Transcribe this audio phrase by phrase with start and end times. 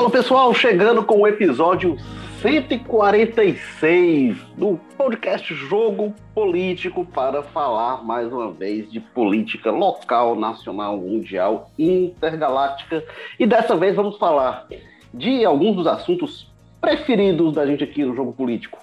[0.00, 1.94] Fala pessoal, chegando com o episódio
[2.40, 11.70] 146 do podcast Jogo Político para falar mais uma vez de política local, nacional, mundial,
[11.78, 13.04] intergaláctica.
[13.38, 14.66] E dessa vez vamos falar
[15.12, 18.78] de alguns dos assuntos preferidos da gente aqui no Jogo Político.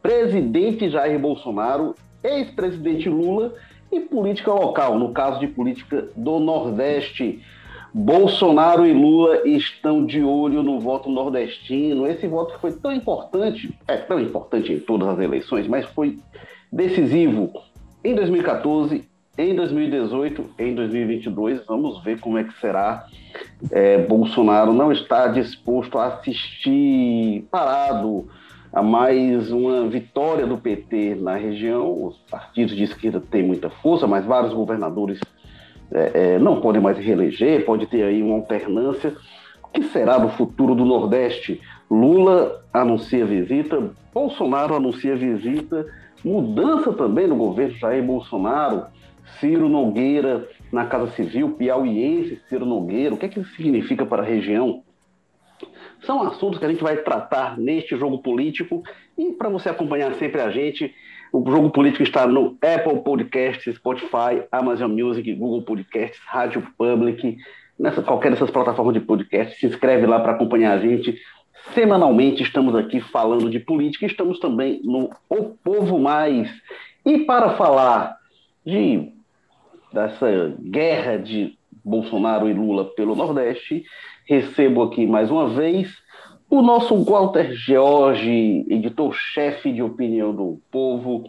[0.00, 3.52] Presidente Jair Bolsonaro, ex-presidente Lula
[3.92, 7.42] e política local, no caso de política do Nordeste.
[7.96, 12.08] Bolsonaro e Lula estão de olho no voto nordestino.
[12.08, 16.18] Esse voto foi tão importante, é tão importante em todas as eleições, mas foi
[16.72, 17.52] decisivo
[18.02, 19.08] em 2014,
[19.38, 21.64] em 2018, em 2022.
[21.66, 23.06] Vamos ver como é que será.
[23.70, 28.26] É, Bolsonaro não está disposto a assistir parado
[28.72, 32.06] a mais uma vitória do PT na região.
[32.06, 35.20] Os partidos de esquerda têm muita força, mas vários governadores
[35.92, 39.14] é, é, não podem mais reeleger, pode ter aí uma alternância.
[39.62, 41.60] O que será do futuro do Nordeste?
[41.90, 45.86] Lula anuncia visita, Bolsonaro anuncia visita,
[46.24, 48.86] mudança também no governo Jair Bolsonaro,
[49.38, 54.22] Ciro Nogueira na Casa Civil, piauiense Ciro Nogueira, o que é que isso significa para
[54.22, 54.82] a região?
[56.04, 58.82] São assuntos que a gente vai tratar neste jogo político
[59.16, 60.94] e para você acompanhar sempre a gente,
[61.34, 67.38] o Jogo Político está no Apple Podcasts, Spotify, Amazon Music, Google Podcasts, Rádio Public,
[67.76, 69.58] nessa qualquer dessas plataformas de podcast.
[69.58, 71.18] Se inscreve lá para acompanhar a gente.
[71.74, 76.48] Semanalmente estamos aqui falando de política, estamos também no O Povo Mais.
[77.04, 78.16] E para falar
[78.64, 79.10] de
[79.92, 83.84] dessa guerra de Bolsonaro e Lula pelo Nordeste,
[84.24, 85.92] recebo aqui mais uma vez
[86.50, 91.24] o nosso Walter George, editor-chefe de opinião do Povo,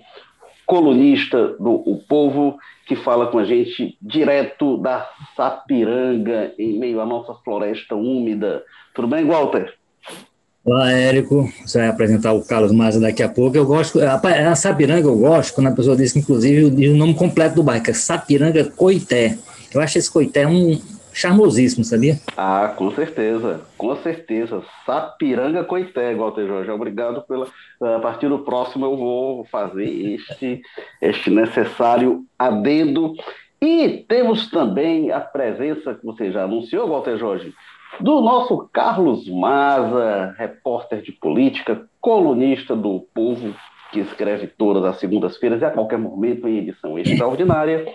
[0.66, 2.58] colunista do O Povo,
[2.88, 8.64] que fala com a gente direto da Sapiranga, em meio à nossa floresta úmida.
[8.94, 9.74] Tudo bem, Walter?
[10.64, 11.48] Olá, Érico.
[11.64, 13.56] Você vai apresentar o Carlos Maza daqui a pouco.
[13.56, 17.14] Eu gosto, a, a Sapiranga eu gosto, quando a pessoa diz que, inclusive, o nome
[17.14, 19.38] completo do bairro, que é Sapiranga Coité.
[19.74, 20.80] Eu acho esse Coité um,
[21.16, 22.20] charmosíssimo, sabia?
[22.36, 24.62] Ah, com certeza, com certeza.
[24.86, 26.70] Sapiranga Coité, Walter Jorge.
[26.70, 27.48] Obrigado pela.
[27.82, 30.62] A partir do próximo eu vou fazer este,
[31.02, 33.16] este necessário adendo.
[33.62, 37.54] E temos também a presença, que você já anunciou, Walter Jorge,
[38.00, 43.56] do nosso Carlos Maza, repórter de política, colunista do Povo,
[43.92, 47.86] que escreve todas as segundas-feiras e a qualquer momento em edição extraordinária,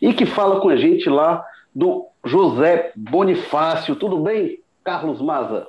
[0.00, 1.44] e que fala com a gente lá
[1.74, 3.96] do José Bonifácio.
[3.96, 5.66] Tudo bem, Carlos Maza?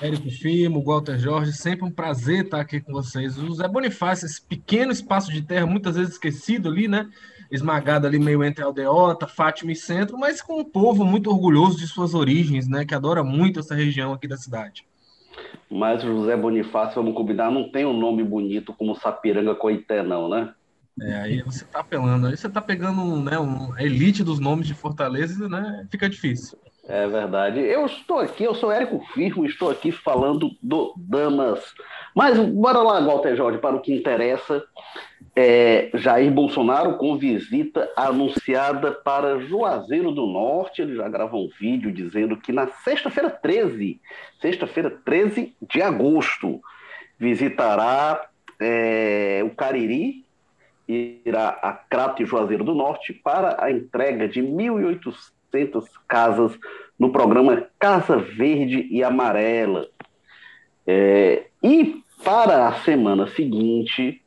[0.00, 3.38] Érico Firmo, Walter Jorge, sempre um prazer estar aqui com vocês.
[3.38, 7.08] O José Bonifácio, esse pequeno espaço de terra, muitas vezes esquecido ali, né?
[7.50, 11.86] Esmagado ali meio entre Aldeota, Fátima e Centro, mas com um povo muito orgulhoso de
[11.86, 12.84] suas origens, né?
[12.84, 14.84] Que adora muito essa região aqui da cidade.
[15.70, 20.28] Mas o José Bonifácio, vamos combinar, não tem um nome bonito como Sapiranga Coité, não,
[20.28, 20.52] né?
[21.00, 24.66] É, aí você tá apelando, aí você tá pegando né, um, a elite dos nomes
[24.66, 25.86] de Fortaleza, né?
[25.90, 26.58] Fica difícil.
[26.88, 27.60] É verdade.
[27.60, 31.74] Eu estou aqui, eu sou Érico Firmo, estou aqui falando do Damas.
[32.14, 34.62] Mas bora lá, Walter Jorge, para o que interessa.
[35.34, 40.80] É, Jair Bolsonaro com visita anunciada para Juazeiro do Norte.
[40.80, 44.00] Ele já gravou um vídeo dizendo que na sexta-feira 13,
[44.40, 46.60] sexta-feira 13 de agosto,
[47.18, 48.28] visitará
[48.60, 50.25] é, o Cariri,
[50.88, 56.58] irá a Crato e Juazeiro do Norte para a entrega de 1.800 casas
[56.98, 59.88] no programa Casa Verde e Amarela.
[60.86, 64.22] É, e para a semana seguinte,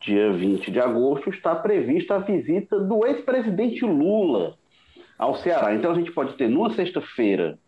[0.00, 4.56] dia 20 de agosto, está prevista a visita do ex-presidente Lula
[5.18, 5.74] ao Ceará.
[5.74, 7.58] Então a gente pode ter numa sexta-feira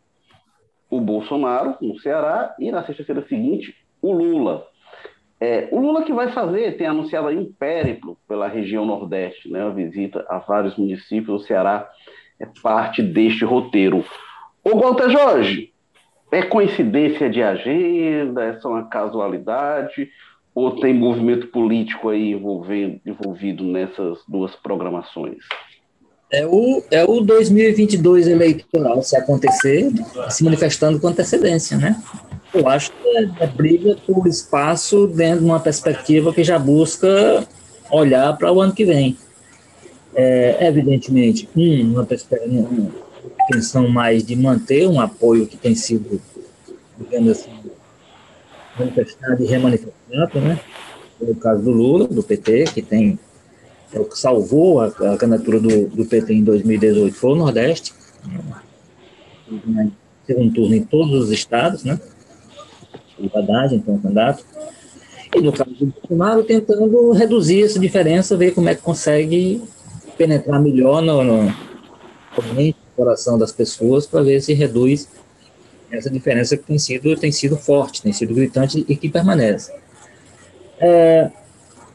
[0.90, 4.67] o Bolsonaro no Ceará e na sexta-feira seguinte o Lula.
[5.40, 9.62] É, o Lula que vai fazer, tem anunciado aí um périplo pela região Nordeste, né,
[9.62, 11.88] uma visita a vários municípios do Ceará,
[12.40, 14.04] é parte deste roteiro.
[14.64, 15.72] Ô Walter Jorge,
[16.30, 20.10] é coincidência de agenda, é só uma casualidade,
[20.54, 25.38] ou tem movimento político aí envolvendo, envolvido nessas duas programações?
[26.30, 29.90] É o, é o 2022 eleitoral, se acontecer,
[30.28, 31.96] se manifestando com antecedência, né?
[32.58, 37.46] Eu acho que é, briga por espaço dentro de uma perspectiva que já busca
[37.90, 39.16] olhar para o ano que vem.
[40.14, 42.90] É, evidentemente, um, uma, uma
[43.44, 46.20] intenção mais de manter um apoio que tem sido,
[46.98, 47.50] digamos assim,
[48.76, 50.60] manifestado e remanifestado, né?
[51.20, 53.18] No caso do Lula, do PT, que tem
[53.92, 57.94] é o que salvou a, a candidatura do, do PT em 2018 foi o Nordeste.
[59.64, 59.90] Né?
[60.28, 61.98] segundo turno em todos os estados, né?
[63.20, 64.44] O Haddad, então, candidato.
[65.34, 69.62] E no caso do Bolsonaro, tentando reduzir essa diferença, ver como é que consegue
[70.16, 75.08] penetrar melhor no, no, no coração das pessoas para ver se reduz
[75.90, 79.72] essa diferença que tem sido, tem sido forte, tem sido gritante e que permanece.
[80.80, 81.30] É,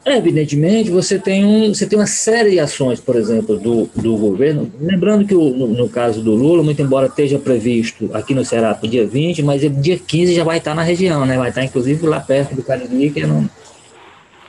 [0.06, 4.70] evidentemente, você tem, um, você tem uma série de ações, por exemplo, do, do governo.
[4.78, 8.74] Lembrando que o, no, no, caso do Lula, muito embora esteja previsto aqui no Ceará
[8.74, 11.38] para o dia 20, mas ele, dia 15 já vai estar na região, né?
[11.38, 13.48] vai estar inclusive lá perto do Cariri, que é no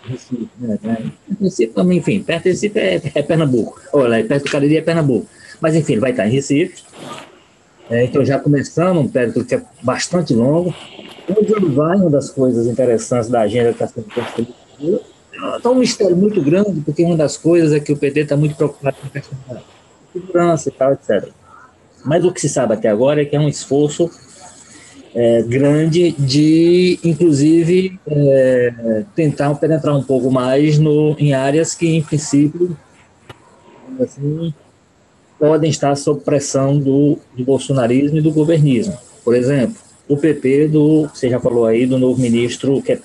[0.03, 0.49] Recife.
[0.59, 0.77] Né?
[1.39, 3.79] Recife, enfim, perto do Recife é, é Pernambuco.
[3.93, 5.27] Olha, perto do Cariri é Pernambuco.
[5.61, 6.83] Mas enfim, ele vai estar em Recife.
[7.89, 10.75] É, então já começando um período que é bastante longo.
[11.29, 15.14] Onde ele vai, uma das coisas interessantes da agenda que está sendo construída
[15.57, 18.55] Está um mistério muito grande, porque uma das coisas é que o PT está muito
[18.55, 19.61] preocupado com a questão da
[20.13, 21.29] segurança e tal, etc.
[22.03, 24.09] Mas o que se sabe até agora é que é um esforço
[25.13, 32.03] é, grande de, inclusive, é, tentar penetrar um pouco mais no, em áreas que, em
[32.03, 32.77] princípio,
[33.99, 34.53] assim,
[35.39, 38.97] podem estar sob pressão do, do bolsonarismo e do governismo.
[39.23, 39.77] Por exemplo,
[40.07, 42.99] o PP, do, você já falou aí, do novo ministro, que é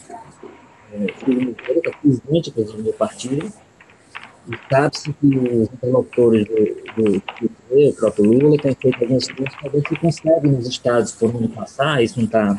[0.92, 3.52] é, presidente do partido,
[4.48, 9.54] e sabe-se que os interlocutores do, do, PT, o próprio Lula, têm feito alguns estudos
[9.54, 12.58] para ver se conseguem nos estados por onde passar, isso não está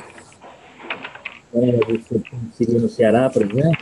[1.53, 1.79] é,
[2.53, 3.77] seria no Ceará, por exemplo,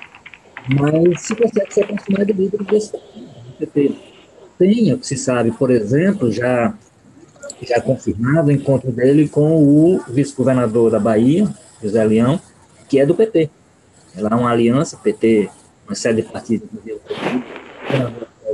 [0.70, 2.94] mas se consegue se aproximar de líderes desse
[3.60, 3.96] PT.
[4.58, 6.74] Tem, o que se sabe, por exemplo, já,
[7.62, 11.48] já confirmado o encontro dele com o vice-governador da Bahia,
[11.82, 12.42] José Leão,
[12.90, 13.50] que é do PT.
[14.20, 15.50] Ela é uma aliança, PT,
[15.88, 16.68] uma série de partidos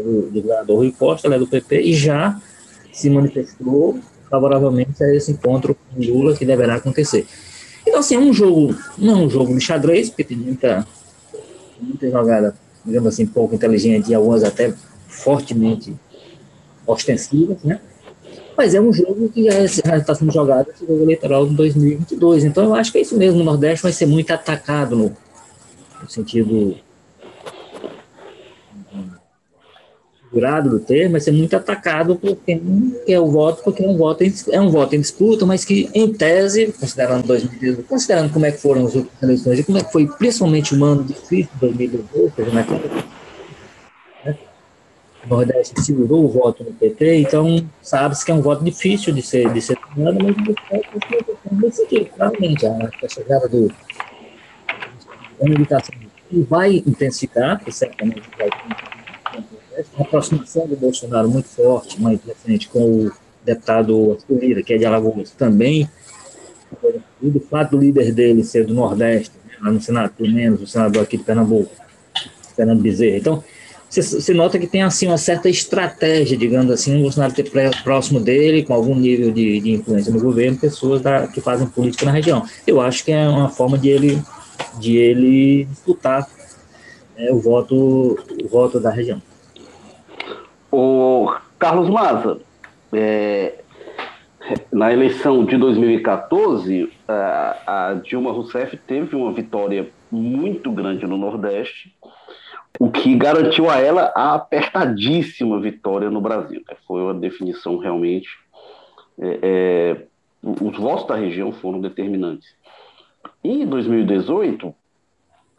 [0.03, 2.39] do, do governador Rui Costa, ela é do PP, e já
[2.91, 7.27] se manifestou favoravelmente a esse encontro com Lula que deverá acontecer.
[7.85, 10.87] Então, assim, é um jogo, não é um jogo de xadrez, porque tem muita,
[11.79, 14.73] muita jogada, digamos assim, pouco inteligente e algumas até
[15.07, 15.93] fortemente
[16.87, 17.79] ostensivas, né?
[18.57, 22.45] Mas é um jogo que já está sendo jogado esse jogo eleitoral de 2022.
[22.45, 23.41] Então, eu acho que é isso mesmo.
[23.41, 25.17] O Nordeste vai ser muito atacado no,
[26.05, 26.77] no sentido
[30.21, 33.97] figurado do termo, vai ser muito atacado por quem quer o voto, porque é um
[33.97, 38.51] voto, é um voto em disputa, mas que, em tese, considerando 2018, considerando como é
[38.51, 41.59] que foram as últimas eleições e como é que foi principalmente um ano difícil de
[41.59, 42.65] 2018, né,
[45.25, 49.23] o Nordeste segurou o voto no PT, então sabe-se que é um voto difícil de
[49.23, 50.35] ser, de ser tomado, mas
[51.59, 53.71] nesse sentido, claramente, a, a chegada do
[55.39, 55.95] uma indicação
[56.29, 58.49] que vai intensificar, que certamente vai
[59.95, 63.11] uma aproximação do Bolsonaro muito forte, mais recente, com o
[63.43, 65.89] deputado Arthur Lira, que é de Alagoas, também,
[67.21, 70.61] e do fato do líder dele ser do Nordeste, né, lá no Senado, pelo menos,
[70.61, 71.71] o senador aqui de Pernambuco,
[72.55, 73.17] Fernando Bezerra.
[73.17, 73.43] Então,
[73.89, 77.49] você nota que tem assim uma certa estratégia, digamos assim, o Bolsonaro ter
[77.83, 82.05] próximo dele, com algum nível de, de influência no governo, pessoas da, que fazem política
[82.05, 82.43] na região.
[82.65, 84.21] Eu acho que é uma forma de ele
[84.79, 86.27] de ele disputar
[87.17, 87.75] né, o voto
[88.43, 89.21] o voto da região.
[90.71, 92.39] O Carlos Maza,
[92.91, 93.63] é,
[94.71, 101.95] na eleição de 2014, a, a Dilma Rousseff teve uma vitória muito grande no Nordeste,
[102.79, 106.61] o que garantiu a ela a apertadíssima vitória no Brasil.
[106.87, 108.29] Foi uma definição realmente.
[109.17, 110.05] É, é,
[110.43, 112.53] os votos da região foram determinantes.
[113.45, 114.73] Em 2018,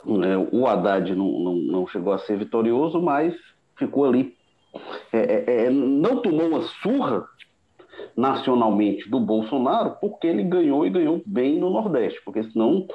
[0.04, 3.32] né, o Haddad não, não, não, chegou a ser vitorioso, mas
[3.76, 4.34] ficou ali.
[5.12, 7.24] É, é, é, não tomou uma surra
[8.16, 12.88] nacionalmente do Bolsonaro, porque ele ganhou e ganhou bem no Nordeste, porque senão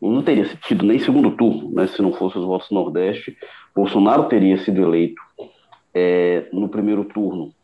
[0.00, 3.36] não teria tido nem segundo turno, né, se não fosse os votos do Nordeste.
[3.72, 5.22] Bolsonaro teria sido eleito
[5.94, 7.54] é, no primeiro turno.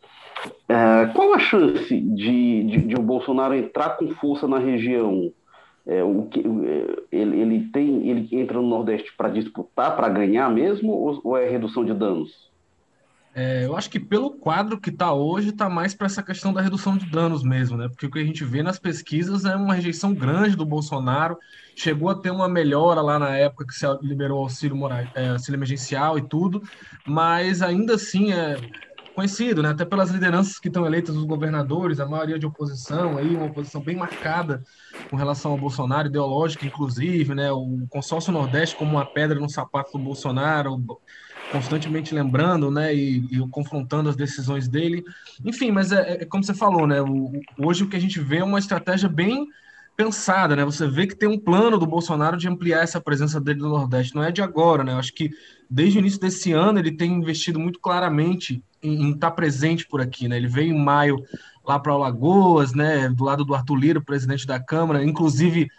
[0.69, 5.33] É, qual a chance de, de, de o Bolsonaro entrar com força na região
[5.89, 10.47] é, o que, é, ele, ele, tem, ele entra no Nordeste para disputar, para ganhar
[10.47, 12.47] mesmo, ou, ou, é redução de danos?
[13.33, 16.61] É, eu acho que pelo quadro que está hoje, está mais para essa questão da
[16.61, 17.87] redução de danos mesmo, né?
[17.87, 21.37] Porque o que a gente vê nas pesquisas é uma rejeição grande do Bolsonaro.
[21.75, 25.29] Chegou a ter uma melhora lá na época que se liberou o auxílio, moral, é,
[25.29, 26.61] auxílio emergencial e tudo,
[27.07, 28.57] mas ainda assim é,
[29.19, 29.69] conhecido, né?
[29.69, 33.81] até pelas lideranças que estão eleitas os governadores, a maioria de oposição, aí uma oposição
[33.81, 34.63] bem marcada
[35.09, 37.51] com relação ao Bolsonaro, ideológica inclusive, né?
[37.51, 40.81] o consórcio Nordeste como uma pedra no sapato do Bolsonaro,
[41.51, 45.03] constantemente lembrando, né, e, e, confrontando as decisões dele.
[45.43, 48.37] Enfim, mas é, é como você falou, né, o, hoje o que a gente vê
[48.37, 49.47] é uma estratégia bem
[49.97, 50.63] pensada, né?
[50.63, 54.15] Você vê que tem um plano do Bolsonaro de ampliar essa presença dele no Nordeste.
[54.15, 54.93] Não é de agora, né?
[54.93, 55.29] Eu acho que
[55.69, 60.01] desde o início desse ano ele tem investido muito claramente em, estar tá presente por
[60.01, 60.37] aqui, né?
[60.37, 61.23] Ele veio em maio
[61.65, 63.09] lá para Alagoas, né?
[63.09, 65.69] Do lado do Arthur Lira, presidente da Câmara, inclusive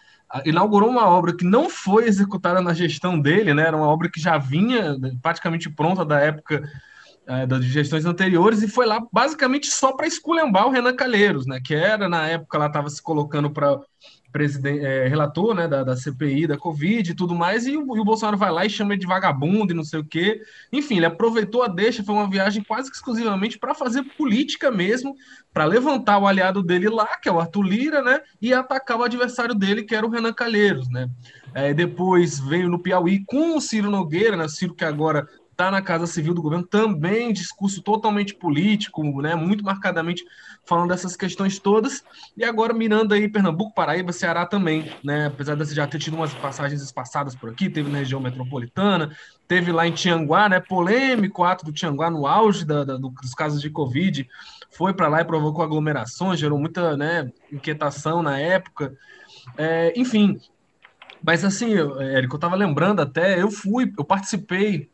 [0.45, 3.67] inaugurou uma obra que não foi executada na gestão dele, né?
[3.67, 6.63] Era uma obra que já vinha praticamente pronta da época
[7.27, 11.61] é, das gestões anteriores e foi lá basicamente só para esculhambar o Renan Calheiros, né?
[11.65, 13.81] Que era na época lá estava se colocando para
[14.33, 18.01] presidente, é, relator né, da, da, CPI, da Covid e tudo mais, e o, e
[18.01, 20.41] o, Bolsonaro vai lá e chama ele de vagabundo e não sei o quê.
[20.73, 25.15] Enfim, ele aproveitou a deixa, foi uma viagem quase que exclusivamente para fazer política mesmo,
[25.53, 29.05] para levantar o aliado dele lá, que é o Arthur Lira, né, e atacar o
[29.05, 31.09] adversário dele, que era o Renan Calheiros, né.
[31.53, 35.27] É, depois veio no Piauí com o Ciro Nogueira, né, Ciro que agora
[35.61, 40.25] está na Casa Civil do governo, também discurso totalmente político, né, muito marcadamente
[40.65, 42.03] falando dessas questões todas,
[42.35, 46.33] e agora mirando aí Pernambuco, Paraíba, Ceará também, né, apesar de já ter tido umas
[46.33, 49.15] passagens espaçadas por aqui, teve na região metropolitana,
[49.47, 53.61] teve lá em Tianguá, né, polêmico ato do Tianguá no auge da, da, dos casos
[53.61, 54.27] de Covid,
[54.71, 58.97] foi para lá e provocou aglomerações, gerou muita né, inquietação na época,
[59.59, 60.41] é, enfim,
[61.23, 64.89] mas assim, Érico, eu estava lembrando até, eu fui, eu participei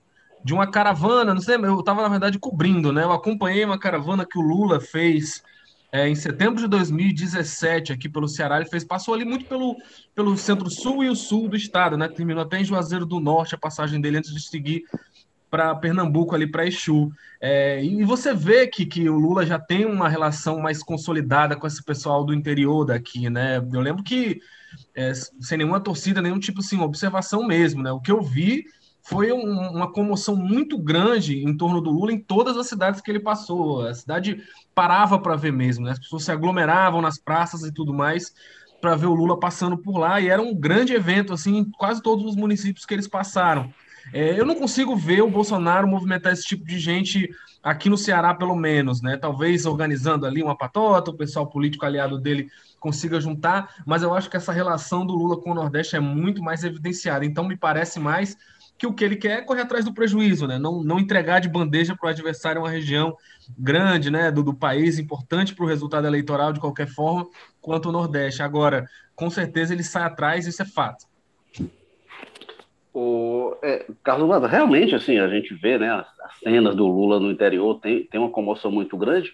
[0.46, 3.02] de uma caravana, não sei, eu estava na verdade cobrindo, né?
[3.02, 5.42] Eu acompanhei uma caravana que o Lula fez
[5.90, 8.56] é, em setembro de 2017 aqui pelo Ceará.
[8.56, 9.74] Ele fez, passou ali muito pelo,
[10.14, 12.06] pelo centro-sul e o sul do estado, né?
[12.06, 14.84] Terminou até em Juazeiro do Norte a passagem dele antes de seguir
[15.50, 17.10] para Pernambuco ali para Exu.
[17.40, 21.66] É, e você vê que, que o Lula já tem uma relação mais consolidada com
[21.66, 23.56] esse pessoal do interior daqui, né?
[23.56, 24.40] Eu lembro que
[24.94, 27.90] é, sem nenhuma torcida, nenhum tipo assim, observação mesmo, né?
[27.90, 28.64] O que eu vi
[29.08, 33.10] foi um, uma comoção muito grande em torno do Lula em todas as cidades que
[33.10, 33.86] ele passou.
[33.86, 34.42] A cidade
[34.74, 35.92] parava para ver mesmo, né?
[35.92, 38.34] as pessoas se aglomeravam nas praças e tudo mais
[38.80, 42.02] para ver o Lula passando por lá, e era um grande evento, assim, em quase
[42.02, 43.72] todos os municípios que eles passaram.
[44.12, 47.28] É, eu não consigo ver o Bolsonaro movimentar esse tipo de gente
[47.62, 49.16] aqui no Ceará, pelo menos, né?
[49.16, 52.48] Talvez organizando ali uma patota, o pessoal político aliado dele
[52.78, 56.42] consiga juntar, mas eu acho que essa relação do Lula com o Nordeste é muito
[56.42, 57.24] mais evidenciada.
[57.24, 58.36] Então, me parece mais
[58.78, 60.58] que o que ele quer é correr atrás do prejuízo, né?
[60.58, 63.16] Não, não entregar de bandeja para o adversário uma região
[63.58, 67.26] grande, né, do, do país, importante para o resultado eleitoral de qualquer forma,
[67.60, 68.42] quanto o Nordeste.
[68.42, 71.06] Agora, com certeza ele sai atrás, isso é fato.
[72.92, 77.20] O, é, Carlos Manda, realmente, assim, a gente vê, né, as, as, cenas do Lula
[77.20, 79.32] no interior, tem, tem uma comoção muito grande,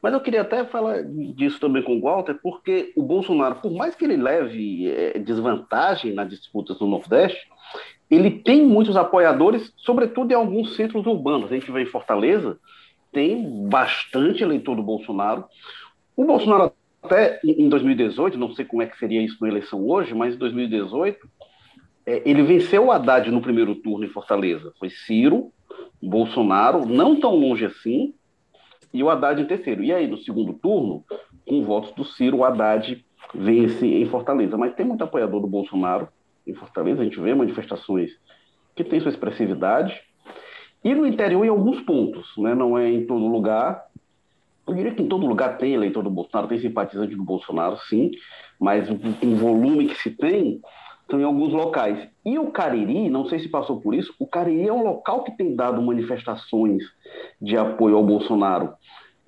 [0.00, 3.94] mas eu queria até falar disso também com o Walter, porque o Bolsonaro, por mais
[3.94, 7.48] que ele leve é, desvantagem nas disputas no Nordeste,
[8.10, 11.50] ele tem muitos apoiadores, sobretudo em alguns centros urbanos.
[11.50, 12.58] A gente vê em Fortaleza,
[13.12, 15.44] tem bastante eleitor do Bolsonaro.
[16.16, 20.12] O Bolsonaro até em 2018, não sei como é que seria isso na eleição hoje,
[20.14, 21.28] mas em 2018,
[22.04, 24.72] é, ele venceu o Haddad no primeiro turno em Fortaleza.
[24.78, 25.52] Foi Ciro,
[26.02, 28.14] Bolsonaro, não tão longe assim,
[28.92, 29.84] e o Haddad em terceiro.
[29.84, 31.04] E aí, no segundo turno,
[31.46, 34.56] com votos do Ciro, o Haddad vence em Fortaleza.
[34.56, 36.08] Mas tem muito apoiador do Bolsonaro
[36.50, 38.10] em Fortaleza, a gente vê manifestações
[38.74, 40.00] que têm sua expressividade,
[40.82, 42.54] e no interior em alguns pontos, né?
[42.54, 43.84] não é em todo lugar.
[44.66, 48.12] Eu diria que em todo lugar tem eleitor do Bolsonaro, tem simpatizante do Bolsonaro, sim,
[48.58, 50.60] mas o, o volume que se tem
[51.10, 52.08] são em alguns locais.
[52.24, 55.36] E o Cariri, não sei se passou por isso, o Cariri é um local que
[55.36, 56.82] tem dado manifestações
[57.40, 58.72] de apoio ao Bolsonaro.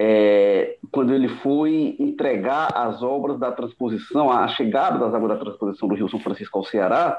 [0.05, 5.89] É, quando ele foi entregar as obras da transposição, a chegada das obras da transposição
[5.89, 7.17] do Rio São Francisco ao Ceará,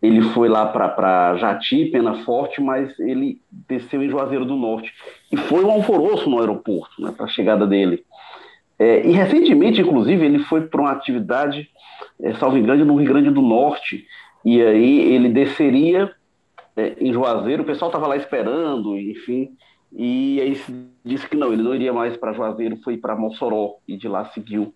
[0.00, 4.94] ele foi lá para Jati, Pena Forte, mas ele desceu em Juazeiro do Norte.
[5.32, 8.04] E foi um alvoroço no aeroporto, né, para a chegada dele.
[8.78, 11.68] É, e recentemente, inclusive, ele foi para uma atividade,
[12.22, 14.06] é, salvo engano, no Rio Grande do Norte,
[14.44, 16.12] e aí ele desceria
[16.76, 19.56] é, em Juazeiro, o pessoal estava lá esperando, enfim,
[19.92, 20.60] e aí
[21.04, 24.24] disse que não, ele não iria mais para Juazeiro, foi para Mossoró, e de lá
[24.26, 24.74] seguiu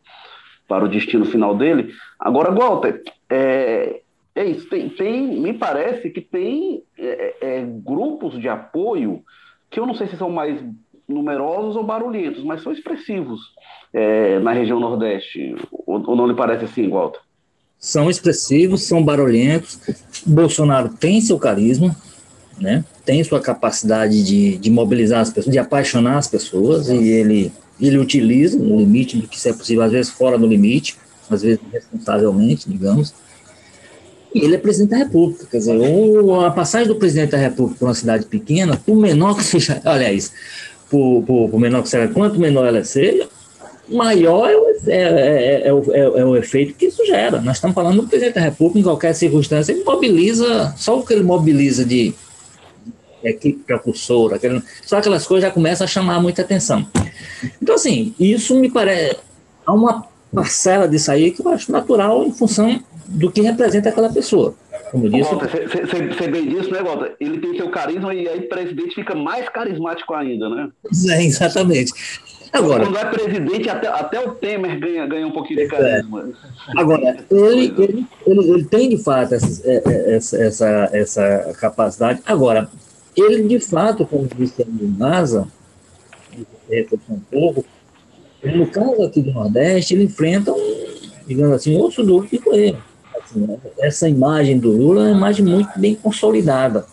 [0.69, 1.93] para o destino final dele.
[2.19, 4.01] Agora, Walter, é,
[4.35, 9.23] é isso, tem, tem, me parece que tem é, é, grupos de apoio
[9.69, 10.61] que eu não sei se são mais
[11.09, 13.41] numerosos ou barulhentos, mas são expressivos
[13.93, 15.57] é, na região Nordeste.
[15.71, 17.21] Ou, ou, não lhe parece assim, Walter?
[17.79, 19.81] São expressivos, são barulhentos.
[20.27, 21.97] Bolsonaro tem seu carisma,
[22.61, 22.85] né?
[23.05, 27.99] tem sua capacidade de, de mobilizar as pessoas, de apaixonar as pessoas, e ele, ele
[27.99, 30.97] utiliza no limite do que é possível, às vezes fora do limite,
[31.29, 33.15] às vezes responsavelmente, digamos.
[34.35, 35.47] E ele é presidente da República.
[35.51, 35.77] Quer dizer,
[36.47, 40.33] a passagem do presidente da República para uma cidade pequena, por menor que seja, aliás,
[40.89, 43.29] por, por, por menor que seja, quanto menor ela seja,
[43.89, 47.41] maior é o, é, é, é, o, é, o efeito que isso gera.
[47.41, 51.13] Nós estamos falando do presidente da República, em qualquer circunstância, ele mobiliza, só o que
[51.13, 52.15] ele mobiliza de
[53.25, 56.87] equipe propulsora, aquele, só aquelas coisas já começam a chamar muita atenção.
[57.61, 59.19] Então, assim, isso me parece.
[59.67, 64.13] Há uma parcela disso aí que eu acho natural em função do que representa aquela
[64.13, 64.55] pessoa.
[64.91, 65.31] Como eu disse.
[65.35, 67.15] Você bem disse, né, Walter?
[67.21, 70.69] Ele tem seu carisma e aí o presidente fica mais carismático ainda, né?
[71.11, 71.93] É, exatamente.
[72.53, 76.31] Agora, quando é presidente, até, até o Temer ganha, ganha um pouquinho de carisma.
[76.77, 82.21] Agora, ele, ele, ele, ele tem de fato essa, é, é, essa, essa, essa capacidade.
[82.27, 82.69] Agora,
[83.17, 85.49] ele de fato, como disse o NASA,
[87.09, 87.65] um pouco,
[88.43, 90.87] no caso aqui do Nordeste, ele enfrenta um,
[91.27, 92.83] digamos assim, osso duro de coelho.
[93.23, 93.59] Assim, né?
[93.79, 96.87] essa imagem do Lula é uma imagem muito bem consolidada.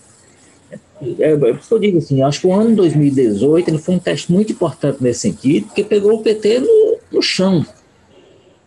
[1.20, 4.32] É, é, que eu digo assim, acho que o ano 2018 ele foi um teste
[4.32, 7.66] muito importante nesse sentido, porque pegou o PT no, no chão.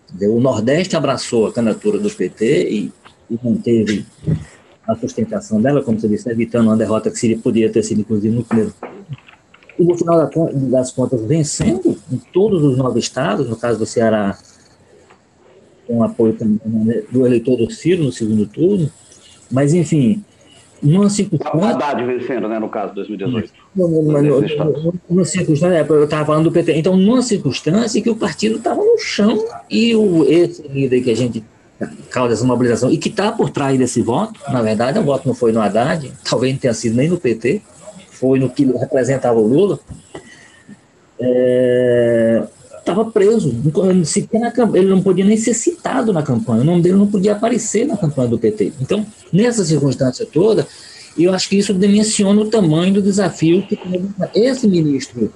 [0.08, 0.36] Entendeu?
[0.36, 2.92] O Nordeste abraçou a candidatura do PT e,
[3.30, 4.06] e manteve
[4.90, 8.34] a sustentação dela, como você disse, evitando uma derrota que seria, poderia ter sido, inclusive,
[8.34, 8.72] no primeiro
[9.80, 14.36] e no final das contas vencendo em todos os nove estados, no caso do Ceará,
[15.86, 18.90] com apoio né, do eleitor do Ciro no segundo turno,
[19.50, 20.22] mas enfim,
[20.82, 21.58] numa circunstância...
[21.58, 23.52] O Haddad vencendo, né, no caso de 2018.
[25.08, 28.82] Numa circunstância, é, eu estava falando do PT, então numa circunstância que o partido estava
[28.82, 31.42] no chão e o, esse líder que a gente
[32.10, 35.34] causa essa mobilização e que está por trás desse voto, na verdade, o voto não
[35.34, 37.62] foi no Haddad, talvez não tenha sido nem no PT,
[38.10, 39.78] foi no que representava o Lula,
[42.78, 43.54] estava é, preso.
[44.74, 47.96] ele não podia nem ser citado na campanha, o nome dele não podia aparecer na
[47.96, 48.72] campanha do PT.
[48.80, 50.66] Então, nessa circunstância toda,
[51.18, 53.78] eu acho que isso dimensiona o tamanho do desafio que
[54.34, 55.32] esse ministro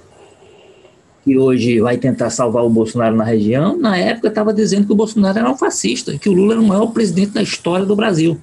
[1.25, 4.95] que hoje vai tentar salvar o Bolsonaro na região, na época estava dizendo que o
[4.95, 8.39] Bolsonaro era um fascista, que o Lula era o maior presidente da história do Brasil.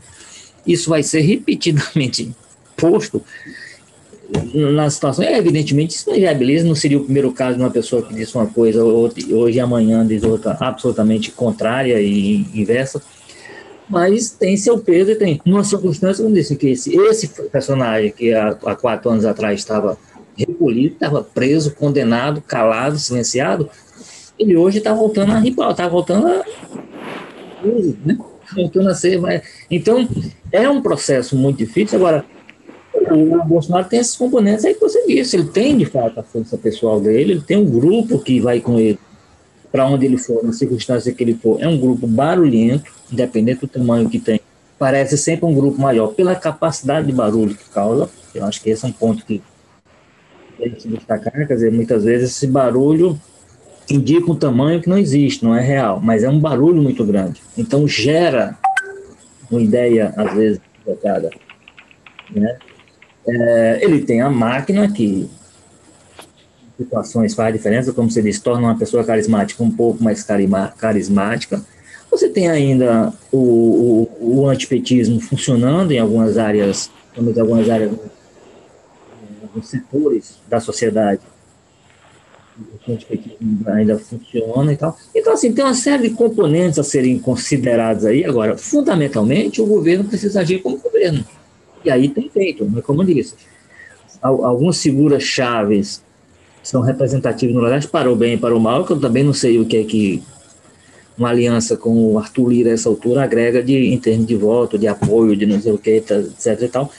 [0.67, 2.35] Isso vai ser repetidamente
[2.77, 3.23] posto
[4.53, 5.25] na situação.
[5.25, 8.35] É, evidentemente, isso não viabiliza, não seria o primeiro caso de uma pessoa que disse
[8.35, 13.01] uma coisa hoje e amanhã diz outra absolutamente contrária e inversa.
[13.89, 15.41] Mas tem seu peso e tem.
[15.45, 19.97] Numa circunstância, como disse, que esse, esse personagem que há, há quatro anos atrás estava
[20.37, 23.69] recolhido, estava preso, condenado, calado, silenciado,
[24.39, 26.45] ele hoje está voltando a rival, está voltando a.
[28.05, 28.19] Né?
[28.55, 29.21] Voltando a ser.
[29.71, 30.09] Então,
[30.51, 31.99] é um processo muito difícil.
[31.99, 32.25] Agora,
[32.95, 35.37] o Bolsonaro tem esses componentes aí que você disse.
[35.37, 38.79] Ele tem, de fato, a força pessoal dele, ele tem um grupo que vai com
[38.79, 38.99] ele
[39.71, 41.63] para onde ele for, na circunstância que ele for.
[41.63, 44.41] É um grupo barulhento, independente do tamanho que tem.
[44.79, 48.11] Parece sempre um grupo maior, pela capacidade de barulho que causa.
[48.35, 49.41] Eu acho que esse é um ponto que
[50.63, 51.47] tem se destacar.
[51.47, 53.19] Quer dizer, muitas vezes esse barulho
[53.91, 57.43] indica um tamanho que não existe, não é real, mas é um barulho muito grande.
[57.57, 58.57] Então gera
[59.51, 61.31] uma ideia, às vezes, equivocada.
[62.35, 62.57] Né?
[63.27, 65.29] É, ele tem a máquina que
[66.79, 70.25] situações faz diferença, como você disse, torna uma pessoa carismática um pouco mais
[70.79, 71.63] carismática.
[72.11, 78.22] Você tem ainda o, o, o antipetismo funcionando em algumas áreas, em algumas áreas, em
[79.53, 81.21] alguns setores da sociedade.
[83.67, 84.97] Ainda funciona e tal.
[85.15, 88.25] Então, assim, tem uma série de componentes a serem considerados aí.
[88.25, 91.25] Agora, fundamentalmente, o governo precisa agir como governo.
[91.85, 93.35] E aí tem feito, como eu disse,
[94.21, 96.03] algumas figuras chaves
[96.63, 99.33] são representativas no Nordeste, para o bem e para o mal, que eu também não
[99.33, 100.23] sei o que é que
[101.19, 104.87] uma aliança com o Arthur Lira essa altura agrega de, em termos de voto, de
[104.87, 106.91] apoio, de não sei o que, etc e tal.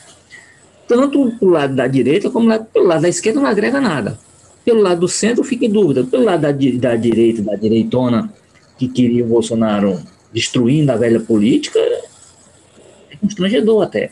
[0.93, 4.19] Tanto do lado da direita como lá, pelo lado da esquerda não agrega nada.
[4.63, 6.03] Pelo lado do centro fica em dúvida.
[6.03, 8.32] Pelo lado da, da direita, da direitona,
[8.77, 9.99] que queria o Bolsonaro
[10.32, 14.12] destruindo a velha política, é constrangedor até.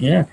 [0.00, 0.26] Né?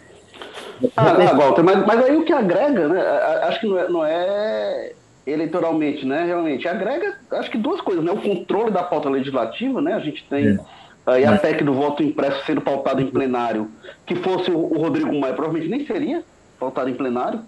[0.98, 3.00] Ah, ah, Walter, mas, mas aí o que agrega, né?
[3.44, 4.94] Acho que não é, não é
[5.28, 6.26] eleitoralmente, né?
[6.26, 8.12] Realmente, agrega, acho que duas coisas, né?
[8.12, 9.94] O controle da pauta legislativa, né?
[9.94, 10.60] A gente tem é.
[11.06, 13.70] Aí a PEC do voto impresso sendo pautado em plenário,
[14.06, 16.24] que fosse o, o Rodrigo Maia, provavelmente nem seria
[16.60, 17.42] pautado em plenário.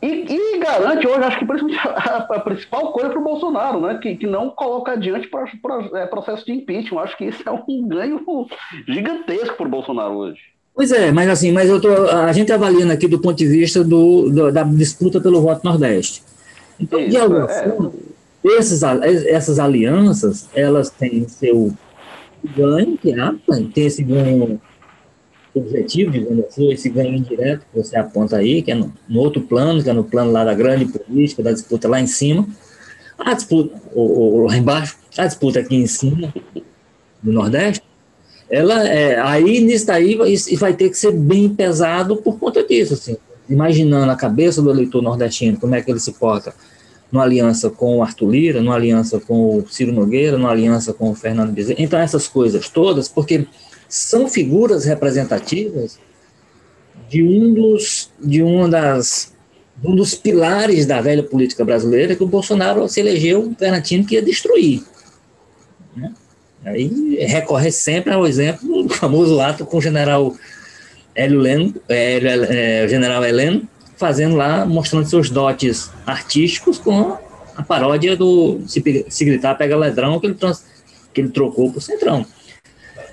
[0.00, 3.98] E, e, garante hoje, acho que principalmente a, a principal coisa para o Bolsonaro, né?
[4.00, 5.46] Que, que não coloca adiante para
[5.94, 7.02] é, processo de impeachment.
[7.02, 8.24] Acho que isso é um ganho
[8.86, 10.40] gigantesco para o Bolsonaro hoje.
[10.72, 13.82] Pois é, mas assim, mas eu tô, a gente avaliando aqui do ponto de vista
[13.82, 16.22] do, do da disputa pelo voto Nordeste.
[16.78, 17.68] Então, Isso, de alguma é.
[17.68, 17.92] forma,
[18.44, 18.80] esses,
[19.26, 21.72] essas alianças, elas têm seu
[22.56, 23.34] ganho que há,
[23.74, 24.60] tem esse ganho
[25.54, 29.42] objetivo, digamos assim, esse ganho indireto que você aponta aí, que é no, no, outro
[29.42, 32.46] plano, que é no plano lá da grande política, da disputa lá em cima,
[33.18, 36.32] a disputa, ou, ou lá embaixo, a disputa aqui em cima,
[37.22, 37.82] no Nordeste,
[38.50, 42.94] ela é, aí nisso daí vai, vai ter que ser bem pesado por conta disso,
[42.94, 43.16] assim,
[43.48, 46.54] imaginando a cabeça do eleitor nordestino, como é que ele se porta
[47.10, 51.10] numa aliança com o Arthur Lira, numa aliança com o Ciro Nogueira, numa aliança com
[51.10, 53.46] o Fernando Bezerra, então essas coisas todas, porque
[53.88, 55.98] são figuras representativas
[57.08, 59.32] de um dos, de uma das,
[59.82, 64.22] um dos pilares da velha política brasileira que o Bolsonaro se elegeu garantindo que ia
[64.22, 64.82] destruir.
[65.96, 66.12] Né?
[66.64, 70.36] Aí recorre sempre ao exemplo do famoso ato com o general
[71.14, 73.66] Hélio Leno, é, é, general Heleno,
[73.98, 77.18] fazendo lá, mostrando seus dotes artísticos com
[77.56, 80.64] a paródia do Se, se Gritar Pega Ladrão, que ele, trans,
[81.12, 82.24] que ele trocou por Centrão.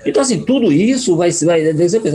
[0.06, 1.62] Então, assim, tudo isso vai, vai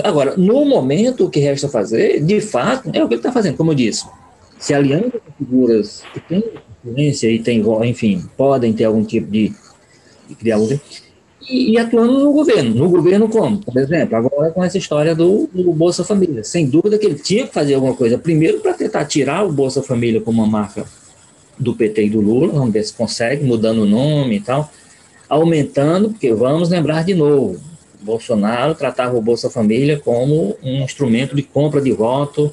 [0.04, 3.58] Agora, no momento, o que resta fazer, de fato, é o que ele está fazendo,
[3.58, 4.06] como eu disse.
[4.58, 6.44] Se aliando com figuras que têm
[6.86, 9.54] influência e têm, enfim, podem ter algum tipo de,
[10.30, 10.68] de criar algum
[11.52, 12.74] e, e, atuando no governo.
[12.74, 13.60] No governo como?
[13.60, 16.44] Por exemplo, agora com essa história do, do, Bolsa Família.
[16.44, 18.18] Sem dúvida que ele tinha que fazer alguma coisa.
[18.18, 20.86] Primeiro, para tentar tirar o Bolsa Família como uma marca
[21.60, 24.72] do PT e do Lula, vamos ver se consegue, mudando o nome e tal,
[25.30, 27.60] aumentando, porque vamos lembrar de novo,
[28.02, 32.52] Bolsonaro tratava o Bolsa Família como um instrumento de compra de voto.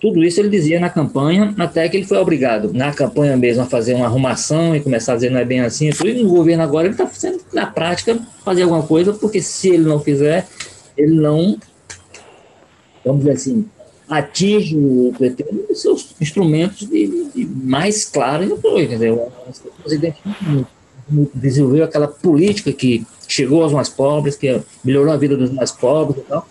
[0.00, 3.66] Tudo isso ele dizia na campanha, até que ele foi obrigado, na campanha mesmo, a
[3.66, 5.90] fazer uma arrumação e começar a dizer não é bem assim.
[6.04, 9.84] E no governo agora ele está fazendo, na prática, fazer alguma coisa, porque se ele
[9.84, 10.48] não fizer,
[10.96, 11.58] ele não,
[13.04, 13.66] vamos dizer assim,
[14.08, 19.30] atinge o PT nos seus instrumentos de, de mais claros e dizer, o
[19.82, 20.18] presidente
[21.34, 26.22] desenvolveu aquela política que chegou aos mais pobres, que melhorou a vida dos mais pobres
[26.22, 26.46] e tal.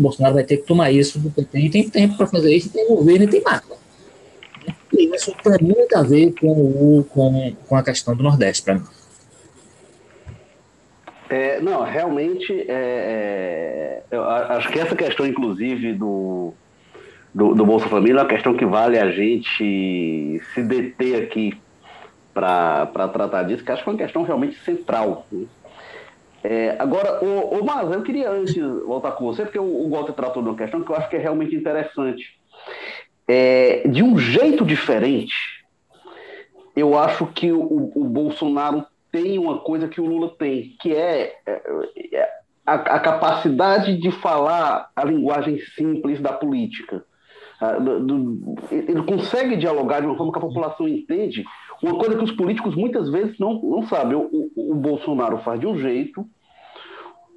[0.00, 2.88] Bolsonaro vai ter que tomar isso do PT e tem tempo para fazer isso, tem
[2.88, 3.76] governo e tem máquina.
[4.92, 8.74] E isso tem muito a ver com, o, com, com a questão do Nordeste, para
[8.74, 8.84] mim.
[11.30, 16.52] É, não, realmente, é, é, eu acho que essa questão, inclusive, do,
[17.32, 21.56] do, do, Bolsa Família é uma questão que vale a gente se deter aqui
[22.34, 25.24] para tratar disso, que acho que é uma questão realmente central.
[25.30, 25.46] Né?
[26.42, 30.12] É, agora, o, o Mas, eu queria antes voltar com você, porque o, o Walter
[30.12, 32.38] tratou de uma questão que eu acho que é realmente interessante.
[33.28, 35.34] É, de um jeito diferente,
[36.74, 41.36] eu acho que o, o, Bolsonaro tem uma coisa que o Lula tem, que é,
[41.46, 41.62] é,
[42.12, 42.28] é
[42.66, 47.04] a, a, capacidade de falar a linguagem simples da política.
[47.82, 51.44] Do, ele consegue dialogar de uma forma que a população entende
[51.82, 54.16] uma coisa que os políticos muitas vezes não, não sabem.
[54.16, 56.26] O, o, o Bolsonaro faz de um jeito,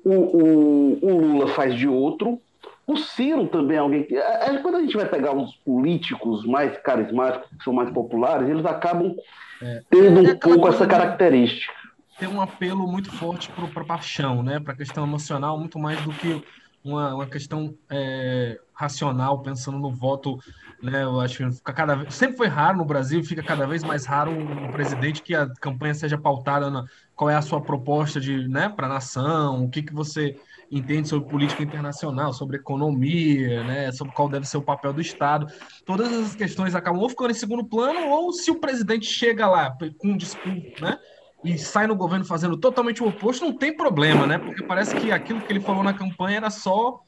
[0.03, 2.41] o, o, o, Lula faz de outro,
[2.85, 4.15] o Ciro também é alguém que.
[4.15, 8.49] É, é, quando a gente vai pegar uns políticos mais carismáticos, que são mais populares,
[8.49, 9.15] eles acabam
[9.61, 11.73] é, tendo um é pouco essa característica.
[12.19, 14.59] Tem um apelo muito forte para a paixão, né?
[14.59, 16.43] para a questão emocional, muito mais do que
[16.83, 20.39] uma, uma questão é, racional, pensando no voto
[20.83, 21.01] né?
[21.01, 24.05] Eu acho que fica cada vez, sempre foi raro no Brasil, fica cada vez mais
[24.05, 26.83] raro um presidente que a campanha seja pautada na
[27.15, 30.35] qual é a sua proposta de, né, para a nação, o que que você
[30.69, 35.47] entende sobre política internacional, sobre economia, né, sobre qual deve ser o papel do Estado.
[35.85, 39.77] Todas essas questões acabam ou ficando em segundo plano ou se o presidente chega lá
[39.97, 40.97] com um discurso, né,
[41.45, 44.37] e sai no governo fazendo totalmente o oposto, não tem problema, né?
[44.37, 47.01] Porque parece que aquilo que ele falou na campanha era só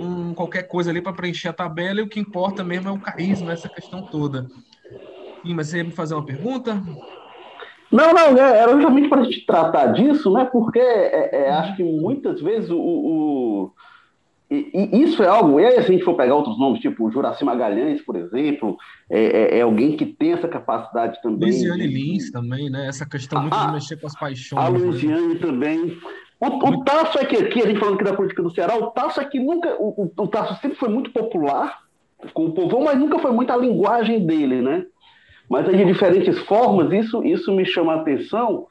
[0.00, 3.00] um, qualquer coisa ali para preencher a tabela e o que importa mesmo é o
[3.00, 4.46] carisma, essa questão toda.
[5.42, 6.82] Sim, mas você ia me fazer uma pergunta?
[7.90, 10.44] Não, não, é, era justamente para a gente tratar disso, né?
[10.44, 13.72] Porque é, é, acho que muitas vezes o, o
[14.50, 17.08] e, e isso é algo, e aí, se a gente for pegar outros nomes, tipo
[17.12, 18.76] Juraci Magalhães, por exemplo,
[19.08, 21.50] é, é, é, alguém que tem essa capacidade também.
[21.50, 21.94] Luiziane de...
[21.94, 22.88] Lins também, né?
[22.88, 24.60] Essa questão muito ah, de mexer com as paixões.
[24.60, 25.40] A Luiziane né?
[25.40, 25.96] também.
[26.40, 28.90] O, o Tasso é que aqui, a gente falando aqui da política do Ceará, o
[28.92, 29.76] Tasso é que nunca.
[29.78, 31.82] O, o Tasso sempre foi muito popular
[32.32, 34.86] com o povão, mas nunca foi muito a linguagem dele, né?
[35.48, 38.68] Mas de diferentes formas, isso, isso me chama a atenção,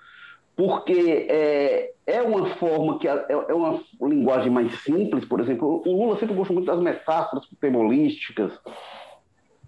[0.56, 5.84] porque é, é uma forma que é, é uma linguagem mais simples, por exemplo.
[5.86, 8.52] O Lula sempre gostou muito das metáforas futebolísticas.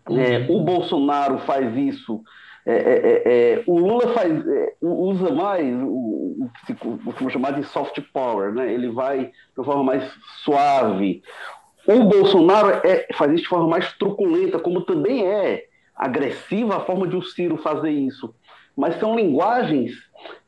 [0.09, 0.61] É, uhum.
[0.61, 2.23] o Bolsonaro faz isso
[2.65, 7.63] é, é, é, é, o Lula faz, é, usa mais o, que se chamar de
[7.63, 8.71] soft power, né?
[8.71, 10.11] ele vai de uma forma mais
[10.43, 11.23] suave.
[11.87, 12.81] O Bolsonaro
[13.15, 17.57] faz isso de forma mais truculenta, como também é agressiva a forma de o Ciro
[17.57, 18.33] fazer isso.
[18.77, 19.91] mas são linguagens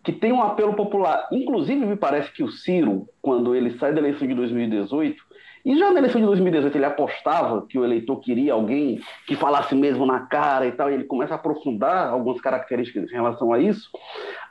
[0.03, 1.27] que têm um apelo popular.
[1.31, 5.23] Inclusive, me parece que o Ciro, quando ele sai da eleição de 2018,
[5.65, 9.73] e já na eleição de 2018 ele apostava que o eleitor queria alguém que falasse
[9.73, 13.59] mesmo na cara e tal, e ele começa a aprofundar algumas características em relação a
[13.59, 13.89] isso.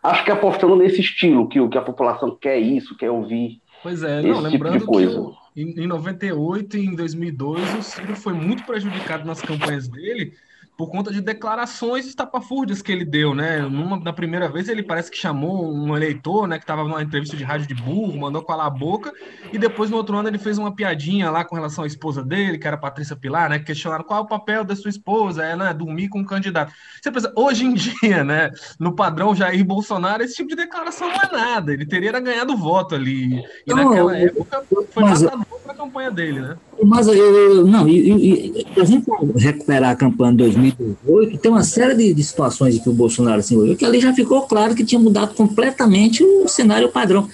[0.03, 3.61] Acho que apostando nesse estilo, que, que a população quer isso, quer ouvir.
[3.83, 8.17] Pois é, não, tipo lembrando que o, em, em 98 e em 2002 o Ciro
[8.17, 10.33] foi muito prejudicado nas campanhas dele
[10.83, 13.61] por conta de declarações estapafúrdias que ele deu, né?
[13.61, 17.37] Numa, na primeira vez ele parece que chamou um eleitor, né, que estava numa entrevista
[17.37, 19.13] de rádio de burro, mandou calar a boca,
[19.53, 22.59] e depois no outro ano ele fez uma piadinha lá com relação à esposa dele,
[22.59, 25.73] que era Patrícia Pilar, né, questionaram qual é o papel da sua esposa, ela é
[25.73, 26.73] dormir com o candidato.
[27.01, 31.23] Você pensa, hoje em dia, né, no padrão Jair Bolsonaro, esse tipo de declaração não
[31.23, 36.11] é nada, ele teria ganhado voto ali, e naquela época foi matador para a campanha
[36.11, 36.57] dele, né?
[36.85, 42.15] Mas eu, não, e, a gente recuperar a campanha de 2018, tem uma série de,
[42.15, 45.35] de situações que o Bolsonaro se envolveu, que ali já ficou claro que tinha mudado
[45.35, 47.29] completamente o cenário padrão.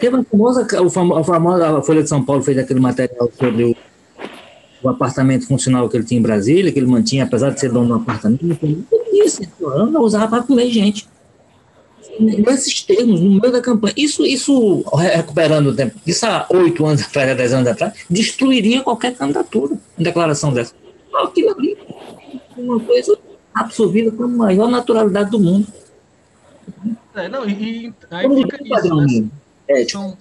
[0.00, 3.76] Teve uma famosa, a famosa a Folha de São Paulo fez aquele material sobre o,
[4.82, 7.88] o, apartamento funcional que ele tinha em Brasília, que ele mantinha, apesar de ser dono
[7.88, 11.08] do apartamento, ele disse, eu usava para comer gente
[12.18, 13.94] nesses termos, no meio da campanha.
[13.96, 19.14] Isso, isso recuperando o tempo, isso há oito anos atrás, dez anos atrás, destruiria qualquer
[19.14, 20.74] candidatura em declaração dessa.
[21.14, 21.76] Aquilo ali
[22.56, 23.18] uma coisa
[23.54, 25.66] absorvida com a maior naturalidade do mundo.
[27.14, 29.28] É, não, e, e aí fica isso, né?
[29.68, 30.16] É, tipo, são,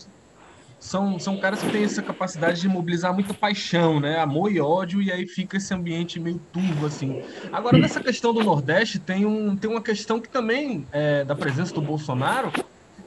[1.19, 4.19] são caras que têm essa capacidade de mobilizar muita paixão, né?
[4.19, 7.24] Amor e ódio, e aí fica esse ambiente meio turvo, assim.
[7.52, 11.74] Agora, nessa questão do Nordeste, tem, um, tem uma questão que também, é, da presença
[11.74, 12.52] do Bolsonaro,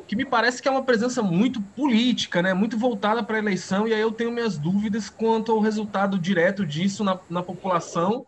[0.08, 2.52] que me parece que é uma presença muito política, né?
[2.52, 6.66] Muito voltada para a eleição, e aí eu tenho minhas dúvidas quanto ao resultado direto
[6.66, 8.26] disso na, na população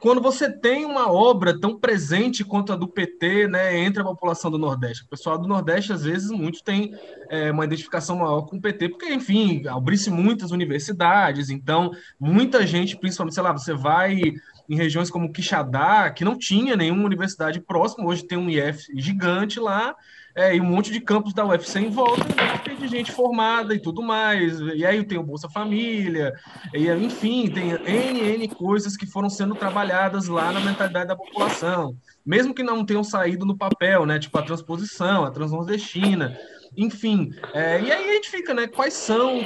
[0.00, 4.50] quando você tem uma obra tão presente quanto a do PT, né, entre a população
[4.50, 5.04] do Nordeste.
[5.04, 6.94] O pessoal do Nordeste, às vezes, muito tem
[7.28, 12.96] é, uma identificação maior com o PT, porque, enfim, abriu-se muitas universidades, então, muita gente,
[12.96, 14.20] principalmente, sei lá, você vai
[14.68, 19.60] em regiões como Quixadá, que não tinha nenhuma universidade próxima, hoje tem um IF gigante
[19.60, 19.94] lá,
[20.34, 22.24] é, e um monte de campos da UFC em volta,
[22.64, 24.60] tem de gente formada e tudo mais.
[24.60, 26.32] E aí tem o Bolsa Família,
[26.74, 31.96] e enfim, tem N, N coisas que foram sendo trabalhadas lá na mentalidade da população,
[32.24, 34.18] mesmo que não tenham saído no papel, né?
[34.18, 36.36] Tipo a transposição, a transnordestina.
[36.76, 38.68] Enfim, é, e aí a gente fica, né?
[38.68, 39.40] Quais são,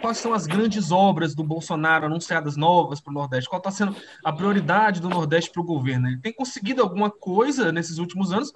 [0.00, 3.50] quais são as grandes obras do Bolsonaro anunciadas novas para o Nordeste?
[3.50, 6.08] Qual está sendo a prioridade do Nordeste para o governo?
[6.08, 8.52] Ele tem conseguido alguma coisa nesses últimos anos?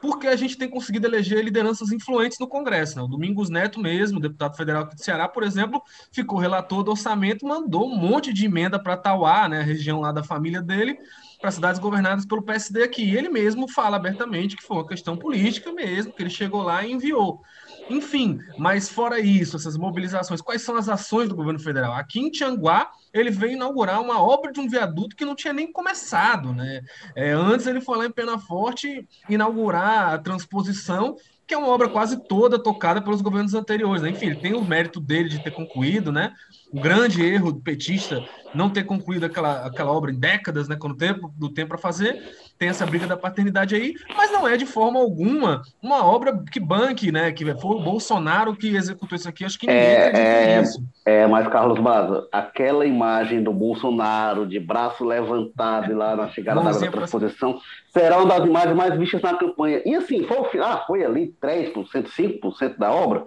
[0.00, 2.96] Porque a gente tem conseguido eleger lideranças influentes no Congresso.
[2.96, 3.02] Né?
[3.02, 7.46] O Domingos Neto mesmo, deputado federal aqui do Ceará, por exemplo, ficou relator do orçamento,
[7.46, 10.98] mandou um monte de emenda para Tauá, né, a região lá da família dele,
[11.40, 13.04] para cidades governadas pelo PSD aqui.
[13.04, 16.84] E ele mesmo fala abertamente que foi uma questão política mesmo, que ele chegou lá
[16.84, 17.42] e enviou.
[17.90, 21.92] Enfim, mas fora isso, essas mobilizações, quais são as ações do governo federal?
[21.92, 25.70] Aqui em Tianguá, ele veio inaugurar uma obra de um viaduto que não tinha nem
[25.70, 26.82] começado, né?
[27.16, 31.16] É, antes ele foi lá em Penaforte inaugurar a transposição
[31.50, 34.02] que é uma obra quase toda tocada pelos governos anteriores.
[34.02, 34.10] Né?
[34.10, 36.32] Enfim, ele tem o mérito dele de ter concluído, né?
[36.72, 40.76] O grande erro do petista não ter concluído aquela, aquela obra em décadas, né?
[40.78, 42.22] Quando tempo do tempo para fazer,
[42.58, 46.60] tem essa briga da paternidade aí, mas não é de forma alguma uma obra que
[46.60, 47.32] banque, né?
[47.32, 49.44] Que foi o Bolsonaro que executou isso aqui.
[49.44, 50.82] Acho que ninguém é, é, isso.
[51.04, 56.90] É, mas Carlos Baza, aquela imagem do Bolsonaro de braço levantado lá na chegada da
[56.90, 59.82] transposição será uma das imagens mais vistas na campanha.
[59.84, 63.24] E assim, foi, ah, foi ali 3%, 5% da obra.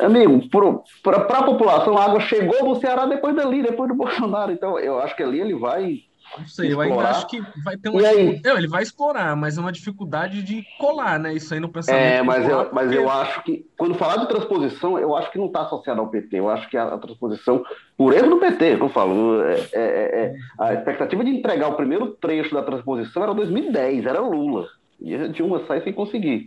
[0.00, 0.40] Amigo,
[1.02, 4.52] para a população, a água chegou no Ceará depois dali, depois do Bolsonaro.
[4.52, 6.02] Então, eu acho que ali ele vai
[6.38, 6.88] não sei, explorar.
[6.90, 8.00] eu ainda acho que vai ter uma.
[8.00, 8.40] Aí?
[8.44, 11.32] Não, ele vai explorar, mas é uma dificuldade de colar, né?
[11.32, 12.02] Isso aí no pensamento.
[12.02, 15.46] É, mas, eu, mas eu acho que, quando falar de transposição, eu acho que não
[15.46, 16.38] está associado ao PT.
[16.38, 17.64] Eu acho que a, a, transposição,
[17.96, 21.68] por erro do PT, que eu falo, é, é, é, é, a expectativa de entregar
[21.68, 24.66] o primeiro trecho da transposição era 2010, era Lula.
[25.00, 26.46] E a Dilma sai sem conseguir.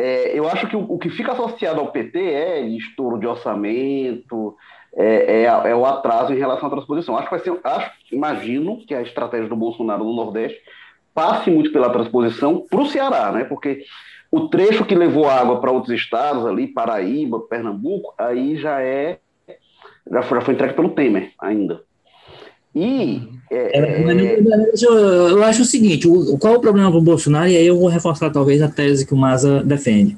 [0.00, 4.56] É, eu acho que o, o, que fica associado ao PT é estouro de orçamento,
[4.96, 7.16] é, é, é, o atraso em relação à transposição.
[7.16, 10.58] Acho que vai ser, acho, imagino que a estratégia do Bolsonaro no Nordeste
[11.14, 13.44] passe muito pela transposição para o Ceará, né?
[13.44, 13.84] Porque
[14.30, 19.18] o trecho que levou água para outros estados ali, Paraíba, Pernambuco, aí já é
[20.10, 21.82] já foi, já foi entregue pelo Temer ainda.
[22.74, 26.98] E é, é, é eu, eu, acho o seguinte: o, qual é o problema para
[26.98, 27.48] o Bolsonaro?
[27.48, 30.16] E aí eu vou reforçar talvez a tese que o Maza defende.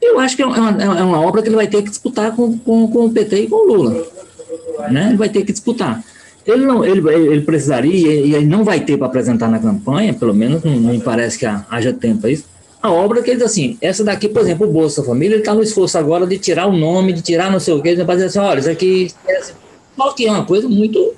[0.00, 2.58] Eu acho que é uma, é uma obra que ele vai ter que disputar com,
[2.58, 4.06] com, com o PT e com o Lula.
[4.90, 5.08] Né?
[5.08, 6.04] Ele vai ter que disputar.
[6.46, 10.34] Ele não, ele, ele precisaria, e ele não vai ter para apresentar na campanha, pelo
[10.34, 12.44] menos não, não me parece que haja tempo para isso.
[12.82, 15.54] A obra que ele diz assim, essa daqui, por exemplo, o Bolsa Família, ele está
[15.54, 18.26] no esforço agora de tirar o nome, de tirar não sei o quê, para dizer
[18.26, 19.10] assim, olha, isso aqui.
[19.96, 21.14] Só que é uma coisa muito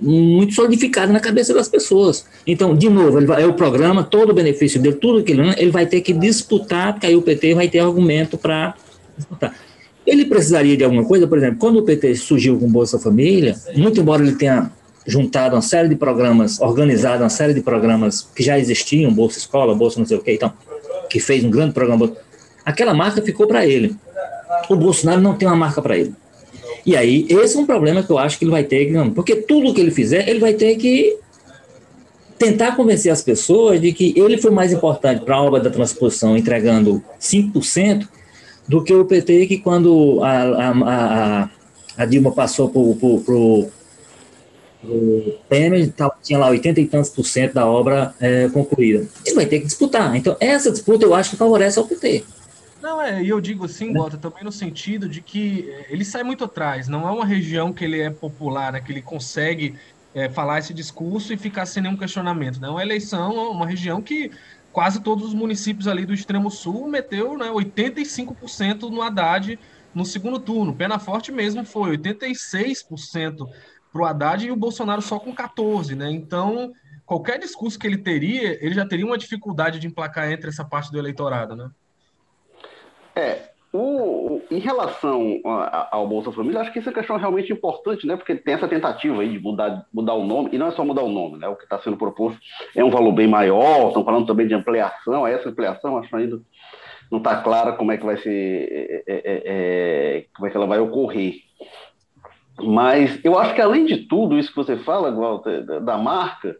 [0.00, 2.26] muito solidificada na cabeça das pessoas.
[2.46, 5.42] Então, de novo, ele vai, é o programa, todo o benefício dele, tudo que ele
[5.56, 8.74] ele vai ter que disputar, porque aí o PT vai ter argumento para
[9.16, 9.54] disputar.
[10.06, 14.00] Ele precisaria de alguma coisa, por exemplo, quando o PT surgiu com Bolsa Família, muito
[14.00, 14.70] embora ele tenha
[15.06, 19.74] juntado uma série de programas, organizado uma série de programas que já existiam, Bolsa Escola,
[19.74, 20.52] Bolsa não sei o que, então,
[21.08, 22.12] que fez um grande programa,
[22.64, 23.96] aquela marca ficou para ele.
[24.68, 26.14] O Bolsonaro não tem uma marca para ele.
[26.84, 29.10] E aí, esse é um problema que eu acho que ele vai ter que.
[29.10, 31.16] Porque tudo que ele fizer, ele vai ter que
[32.38, 36.36] tentar convencer as pessoas de que ele foi mais importante para a obra da transposição,
[36.36, 38.08] entregando 5%,
[38.66, 41.50] do que o PT, que quando a, a, a,
[41.98, 43.70] a Dilma passou para o
[45.48, 45.92] Temer,
[46.22, 49.06] tinha lá 80 e tantos por cento da obra é, concluída.
[49.24, 50.16] Ele vai ter que disputar.
[50.16, 52.24] Então, essa disputa eu acho que favorece ao PT.
[52.82, 56.24] Não, é, e eu digo assim, Bota, também no sentido de que é, ele sai
[56.24, 59.76] muito atrás, não é uma região que ele é popular, né, que ele consegue
[60.12, 62.60] é, falar esse discurso e ficar sem nenhum questionamento.
[62.60, 62.68] Né?
[62.68, 64.32] Uma eleição, uma região que
[64.72, 69.56] quase todos os municípios ali do extremo sul meteu né, 85% no Haddad
[69.94, 70.74] no segundo turno.
[70.74, 73.48] Pena Forte mesmo foi 86%
[73.92, 75.94] para o Haddad e o Bolsonaro só com 14%.
[75.94, 76.10] Né?
[76.10, 76.72] Então,
[77.06, 80.90] qualquer discurso que ele teria, ele já teria uma dificuldade de emplacar entre essa parte
[80.90, 81.54] do eleitorado.
[81.54, 81.70] Né?
[83.14, 85.40] É, o, em relação
[85.90, 88.16] ao Bolsa Família, acho que essa questão é realmente importante, né?
[88.16, 91.02] Porque tem essa tentativa aí de mudar, mudar o nome, e não é só mudar
[91.02, 91.48] o nome, né?
[91.48, 92.38] O que está sendo proposto
[92.76, 96.40] é um valor bem maior, estão falando também de ampliação, essa ampliação acho ainda
[97.10, 100.56] não está clara como é que vai ser, é, é, é, é, como é que
[100.56, 101.34] ela vai ocorrer.
[102.58, 106.56] Mas eu acho que além de tudo isso que você fala, Walter, da, da marca,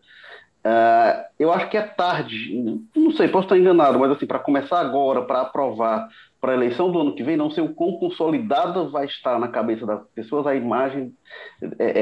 [0.65, 2.55] Uh, eu acho que é tarde,
[2.95, 6.09] não sei, posso estar enganado, mas assim, para começar agora, para aprovar
[6.43, 9.47] para a eleição do ano que vem, não sei o quão consolidada vai estar na
[9.47, 11.15] cabeça das pessoas a imagem
[11.79, 12.01] é,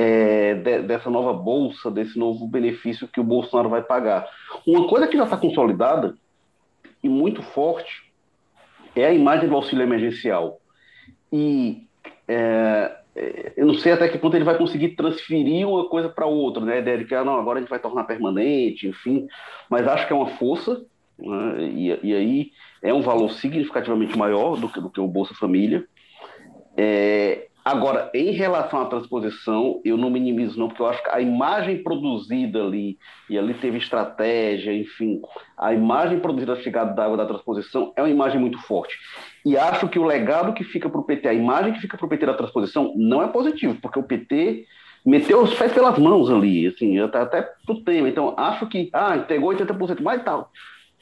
[0.49, 4.27] é, de, dessa nova bolsa, desse novo benefício que o Bolsonaro vai pagar.
[4.67, 6.15] Uma coisa que já está consolidada
[7.05, 8.11] e muito forte
[8.97, 10.59] é a imagem do auxílio emergencial.
[11.31, 11.87] E
[12.27, 16.25] é, é eu não sei até que ponto ele vai conseguir transferir uma coisa para
[16.25, 16.79] outra, né?
[16.79, 19.27] A ah, não, agora a gente vai tornar permanente, enfim,
[19.69, 20.83] mas acho que é uma força?
[21.59, 22.51] E, e aí
[22.83, 25.85] é um valor significativamente maior do que, do que o Bolsa Família.
[26.77, 31.21] É, agora, em relação à transposição, eu não minimizo não, porque eu acho que a
[31.21, 35.21] imagem produzida ali, e ali teve estratégia, enfim,
[35.59, 38.97] a imagem produzida da chegada da água da transposição é uma imagem muito forte.
[39.45, 42.07] E acho que o legado que fica para o PT, a imagem que fica para
[42.07, 44.65] o PT da transposição, não é positivo, porque o PT
[45.05, 48.09] meteu os pés pelas mãos ali, assim, até, até pro tema.
[48.09, 50.51] Então, acho que, ah, entregou 80% mais tal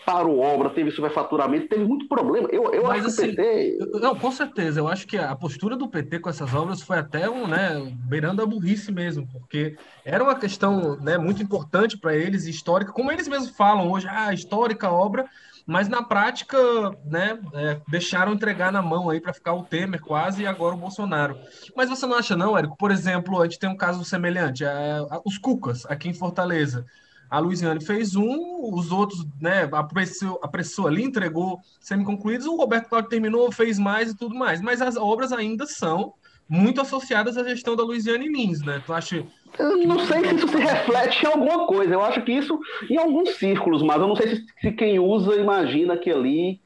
[0.05, 2.49] parou obra, teve superfaturamento, teve muito problema.
[2.51, 4.01] Eu, eu Mas, acho assim, que o PT.
[4.01, 4.81] Não, com certeza.
[4.81, 8.43] Eu acho que a postura do PT com essas obras foi até um, né, beirando
[8.43, 13.29] a burrice mesmo, porque era uma questão né, muito importante para eles, histórica, como eles
[13.29, 15.29] mesmos falam hoje, ah, histórica obra,
[15.67, 16.57] mas na prática,
[17.05, 20.79] né, é, deixaram entregar na mão aí para ficar o Temer quase e agora o
[20.79, 21.39] Bolsonaro.
[21.77, 22.77] Mas você não acha, não, Érico?
[22.79, 26.87] Por exemplo, a gente tem um caso semelhante, é, os Cucas, aqui em Fortaleza.
[27.31, 33.11] A Luiziane fez um, os outros, né, apressou, apressou ali, entregou semi-concluídos, o Roberto Cláudio
[33.11, 34.61] terminou, fez mais e tudo mais.
[34.63, 36.15] Mas as obras ainda são
[36.49, 38.83] muito associadas à gestão da Luiziane Lins, né?
[38.87, 39.25] Tu acha.
[39.59, 41.93] Eu não sei se isso se reflete em alguma coisa.
[41.93, 45.37] Eu acho que isso em alguns círculos, mas eu não sei se, se quem usa
[45.37, 46.61] imagina que ali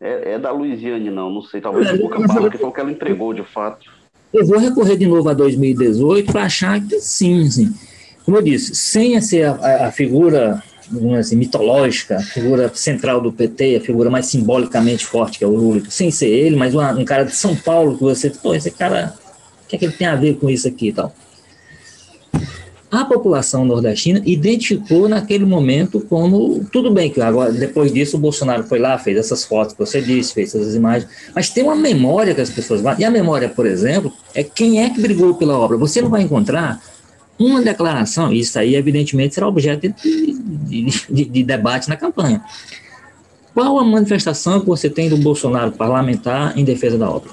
[0.00, 1.30] é, é da Luiziane, não.
[1.30, 1.60] Não sei.
[1.60, 3.90] Talvez é, pouca parte que foi o que ela entregou de fato.
[4.32, 7.74] Eu vou recorrer de novo a 2018 para achar que sim, sim
[8.26, 10.60] como eu disse, sem ser a, a figura
[11.18, 15.50] assim, mitológica, a figura central do PT, a figura mais simbolicamente forte que é o
[15.50, 18.72] Lula, sem ser ele, mas uma, um cara de São Paulo que você, pô, esse
[18.72, 19.14] cara,
[19.64, 21.14] o que é que ele tem a ver com isso aqui e tal?
[22.90, 28.64] A população nordestina identificou naquele momento como tudo bem que agora depois disso o Bolsonaro
[28.64, 32.32] foi lá fez essas fotos que você disse fez essas imagens mas tem uma memória
[32.32, 35.76] que as pessoas e a memória por exemplo é quem é que brigou pela obra
[35.76, 36.80] você não vai encontrar
[37.38, 42.42] uma declaração, isso aí evidentemente será objeto de, de, de, de debate na campanha.
[43.54, 47.30] Qual a manifestação que você tem do Bolsonaro parlamentar em defesa da obra?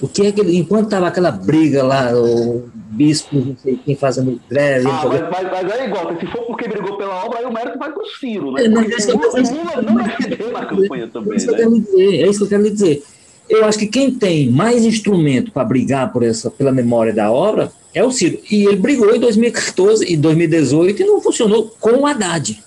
[0.00, 3.94] O que é que ele, enquanto estava aquela briga lá, o bispo, não sei quem
[3.94, 4.88] fazendo greve.
[4.88, 7.78] Ah, mas, mas, mas, é igual, se for porque brigou pela obra, aí o mérito
[7.78, 8.64] vai para o Ciro, né?
[8.64, 11.34] É, mas, o Lula não vai na campanha também.
[11.34, 13.02] É isso, dizer, é isso que eu quero lhe dizer.
[13.48, 17.70] Eu acho que quem tem mais instrumento para brigar por essa, pela memória da obra
[17.94, 18.38] é o Ciro.
[18.50, 22.62] E ele brigou em 2014 e 2018 e não funcionou com o Haddad.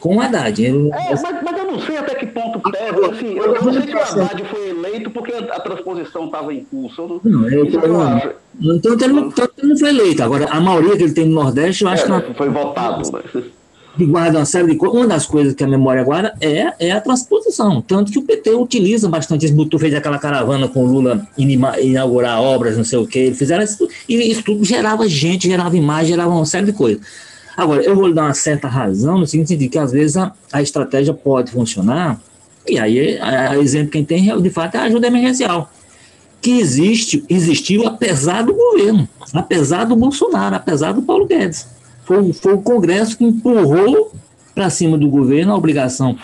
[0.00, 0.62] Com o Haddad.
[0.62, 3.10] Ele, é, mas, mas, eu não sei até que ponto pega.
[3.10, 6.64] Assim, eu, eu não sei se o Haddad foi eleito porque a transposição estava em
[6.64, 7.20] curso.
[7.24, 8.30] Não, eu, eu, eu acho.
[8.60, 10.22] Então ele, não, então ele não foi eleito.
[10.22, 12.28] Agora, a maioria que ele tem no Nordeste, eu acho é, que.
[12.28, 13.10] Não, foi votado.
[13.10, 13.42] Né?
[13.98, 14.96] Guarda uma série de coisas.
[14.96, 17.80] Uma das coisas que a memória guarda é, é a transposição.
[17.80, 19.66] Tanto que o PT utiliza bastante isso.
[19.66, 23.32] Tu fez aquela caravana com o Lula inaugurar obras, não sei o quê.
[23.34, 27.00] Fizeram isso e isso tudo gerava gente, gerava imagem, gerava uma série de coisas.
[27.56, 30.32] Agora, eu vou lhe dar uma certa razão no seguinte sentido, que às vezes a,
[30.52, 32.20] a estratégia pode funcionar,
[32.68, 35.68] e aí, a, a exemplo quem tem, de fato, é a ajuda emergencial
[36.40, 41.66] que existe, existiu apesar do governo, apesar do Bolsonaro, apesar do Paulo Guedes.
[42.08, 44.10] Foi, foi o Congresso que empurrou
[44.54, 46.16] para cima do governo a obrigação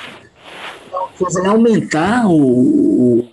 [1.19, 3.29] de aumentar o, o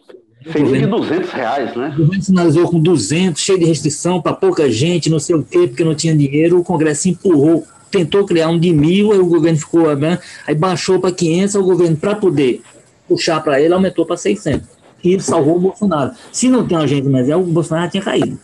[0.51, 1.93] Seria de 200 reais, né?
[1.95, 5.67] O governo sinalizou com 200, cheio de restrição para pouca gente, não sei o quê,
[5.67, 6.59] porque não tinha dinheiro.
[6.59, 10.19] O Congresso empurrou, tentou criar um de mil, aí o governo ficou, né?
[10.45, 12.61] aí baixou para 500, o governo, para poder
[13.07, 14.67] puxar para ele, aumentou para 600.
[15.03, 16.11] E ele salvou o Bolsonaro.
[16.31, 18.37] Se não tem agente mais o Bolsonaro tinha caído.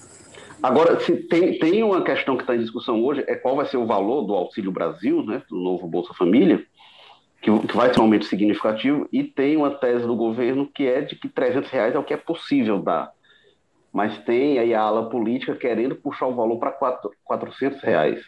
[0.61, 3.77] Agora, se tem, tem uma questão que está em discussão hoje, é qual vai ser
[3.77, 6.63] o valor do Auxílio Brasil, né, do novo Bolsa Família,
[7.41, 11.01] que, que vai ser um aumento significativo, e tem uma tese do governo que é
[11.01, 13.11] de que 300 reais é o que é possível dar.
[13.93, 16.71] Mas tem aí a ala política querendo puxar o valor para
[17.23, 18.21] 400 reais.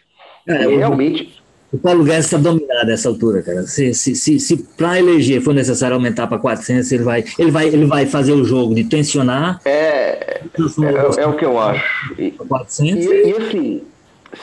[0.48, 1.42] É, realmente,
[1.72, 3.62] o Paulo Guedes está dominado nessa altura, cara.
[3.62, 7.66] Se, se, se, se para eleger for necessário aumentar para 400, ele vai, ele, vai,
[7.68, 9.60] ele vai fazer o jogo de tensionar.
[9.64, 12.14] É, é, é, é o que eu acho.
[12.20, 13.04] E, 400.
[13.04, 13.82] E, e, assim,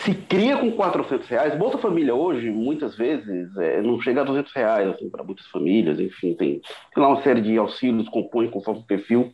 [0.03, 4.53] se cria com 400 reais, Bolsa Família hoje, muitas vezes, é, não chega a 200
[4.53, 6.61] reais assim, para muitas famílias, enfim, tem,
[6.93, 9.33] tem lá uma série de auxílios, compõe conforme o perfil,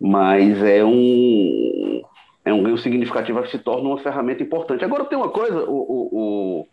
[0.00, 2.02] mas é um,
[2.44, 4.84] é um ganho significativo que se torna uma ferramenta importante.
[4.84, 6.68] Agora tem uma coisa, o, o, o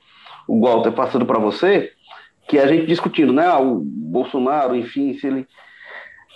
[0.48, 1.92] o Walter passando para você,
[2.48, 3.46] que é a gente discutindo, né?
[3.46, 5.46] Ah, o Bolsonaro, enfim, se ele.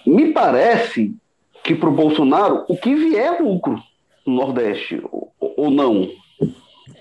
[0.06, 1.14] Me parece
[1.64, 3.82] que para o Bolsonaro o que vier é lucro
[4.26, 6.10] no Nordeste, ou, ou não.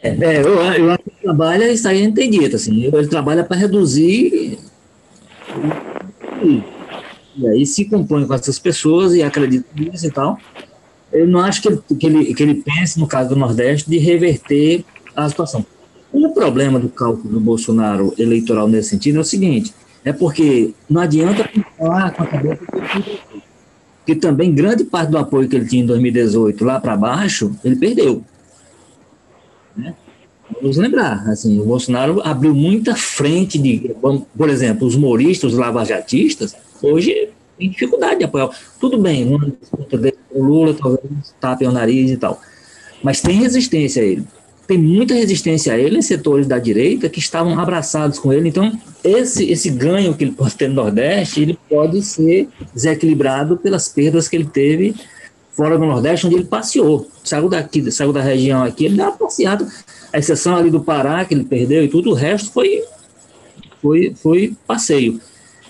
[0.03, 3.45] É, é, eu, eu acho que ele trabalha, isso aí é entendido, assim, ele trabalha
[3.45, 4.59] para reduzir.
[7.37, 10.39] E aí se compõe com essas pessoas e acredita nisso e tal.
[11.13, 13.99] Eu não acho que ele, que, ele, que ele pense, no caso do Nordeste, de
[13.99, 14.85] reverter
[15.17, 15.67] a situação.
[16.13, 19.73] O problema do cálculo do Bolsonaro eleitoral nesse sentido é o seguinte:
[20.05, 21.49] é porque não adianta
[21.79, 22.65] falar com a cabeça
[24.05, 27.77] que também grande parte do apoio que ele tinha em 2018 lá para baixo, ele
[27.77, 28.25] perdeu.
[29.77, 29.95] Né?
[30.61, 33.95] Vamos lembrar, assim, o Bolsonaro abriu muita frente de,
[34.37, 38.51] por exemplo, os moristas, os lavajatistas, hoje tem dificuldade de apoiar.
[38.81, 41.05] Tudo bem, uma disputa dele, o Lula talvez
[41.41, 42.41] tape o nariz e tal,
[43.05, 44.27] mas tem resistência a ele
[44.71, 48.49] tem muita resistência a ele em setores da direita que estavam abraçados com ele.
[48.49, 48.71] Então,
[49.03, 54.29] esse, esse ganho que ele pode ter no Nordeste, ele pode ser desequilibrado pelas perdas
[54.29, 54.95] que ele teve
[55.51, 57.09] fora do Nordeste, onde ele passeou.
[57.25, 59.67] Saiu daqui, saiu da região aqui, ele deu uma passeada.
[60.13, 62.85] A exceção ali do Pará, que ele perdeu e tudo, o resto foi,
[63.83, 65.21] foi, foi passeio.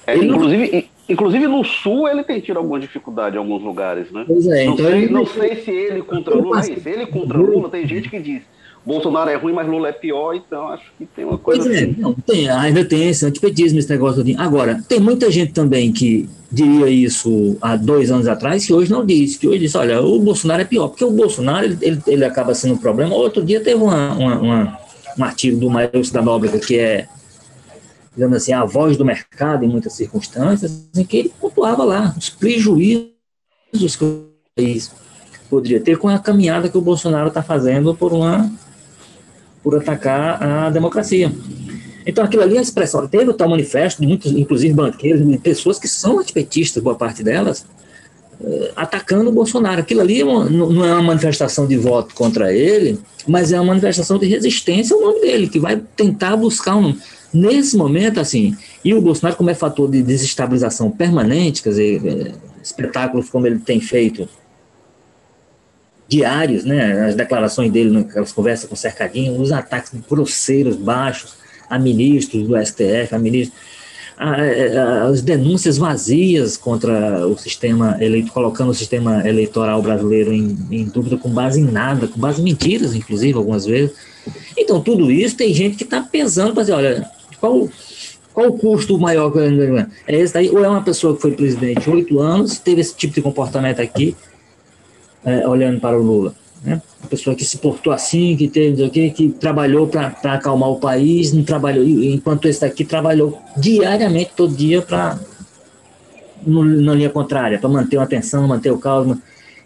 [0.07, 0.83] É, inclusive, não...
[1.09, 4.27] inclusive no Sul ele tem tido alguma dificuldade em alguns lugares, né?
[4.27, 5.11] Pois é, não, então sei, ele...
[5.11, 8.43] não sei se ele contra Lula, se ele contra Lula, tem gente que diz
[8.85, 11.85] Bolsonaro é ruim, mas Lula é pior, então acho que tem uma coisa pois é,
[11.85, 11.95] assim.
[11.99, 14.25] não, tem, ainda tem esse antipetismo, esse negócio.
[14.25, 14.35] De...
[14.37, 19.05] Agora, tem muita gente também que diria isso há dois anos atrás, que hoje não
[19.05, 22.25] diz, que hoje diz, olha, o Bolsonaro é pior, porque o Bolsonaro, ele, ele, ele
[22.25, 23.15] acaba sendo um problema.
[23.15, 24.79] Outro dia teve uma, uma, uma,
[25.19, 27.07] um artigo do Maílson da Nóbrega, que é,
[28.15, 32.31] digamos assim, a voz do mercado em muitas circunstâncias, em que ele pontuava lá os
[32.31, 33.11] prejuízos
[33.97, 34.91] que o país
[35.51, 38.51] poderia ter com a caminhada que o Bolsonaro está fazendo por uma
[39.63, 41.33] por atacar a democracia.
[42.07, 43.07] Então, aquilo ali é a expressão.
[43.07, 47.23] Teve o tal manifesto de muitos, inclusive banqueiros, de pessoas que são antipetistas, boa parte
[47.23, 47.65] delas,
[48.43, 49.81] eh, atacando o Bolsonaro.
[49.81, 52.99] Aquilo ali é uma, não é uma manifestação de voto contra ele,
[53.29, 56.97] mas é uma manifestação de resistência ao nome dele, que vai tentar buscar um.
[57.33, 62.33] Nesse momento, assim, e o Bolsonaro, como é fator de desestabilização permanente, quer dizer, eh,
[62.63, 64.29] espetáculos como ele tem feito
[66.11, 71.35] diários, né, as declarações dele, aquelas conversas com o Cercadinho, os ataques grosseiros, baixos,
[71.69, 73.57] a ministros do STF, a ministros,
[75.09, 81.17] as denúncias vazias contra o sistema eleito, colocando o sistema eleitoral brasileiro em, em, dúvida
[81.17, 83.97] com base em nada, com base em mentiras, inclusive, algumas vezes.
[84.59, 87.69] Então, tudo isso tem gente que está pesando para dizer, olha, qual,
[88.35, 91.31] Qual o custo maior que eu É esse daí, ou é uma pessoa que foi
[91.33, 94.17] presidente oito anos, teve esse tipo de comportamento aqui,
[95.25, 96.35] é, olhando para o Lula.
[96.63, 96.81] Né?
[97.01, 101.33] Uma pessoa que se portou assim, que teve que, que trabalhou para acalmar o país,
[101.33, 105.19] não trabalhou, enquanto esse daqui trabalhou diariamente, todo dia, para
[106.47, 109.21] na linha contrária, para manter uma atenção, manter o calmo.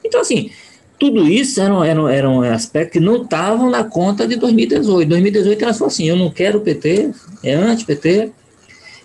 [0.05, 0.51] Então, assim,
[0.99, 5.09] tudo isso eram, eram, eram aspectos que não estavam na conta de 2018.
[5.09, 7.11] 2018 ela falou assim: eu não quero o PT,
[7.43, 8.33] é anti-PT,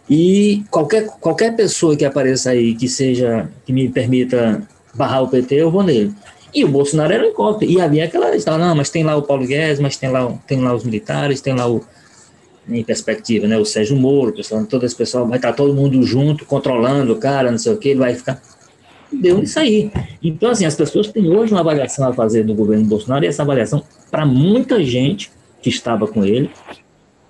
[0.10, 4.62] e qualquer, qualquer pessoa que apareça aí que seja, que me permita
[4.94, 6.14] barrar o PT, eu vou nele.
[6.54, 7.72] E o Bolsonaro era um incógnito.
[7.72, 10.60] E havia aquela história, não, mas tem lá o Paulo Guedes, mas tem lá, tem
[10.60, 11.84] lá os militares, tem lá o,
[12.68, 16.46] em perspectiva, né, o Sérgio Moro, pessoal, todo esse pessoal, vai estar todo mundo junto,
[16.46, 18.42] controlando o cara, não sei o que, ele vai ficar
[19.12, 19.92] deu isso aí.
[20.22, 23.42] Então, assim, as pessoas têm hoje uma avaliação a fazer do governo Bolsonaro, e essa
[23.42, 25.32] avaliação, para muita gente
[25.62, 26.50] que estava com ele,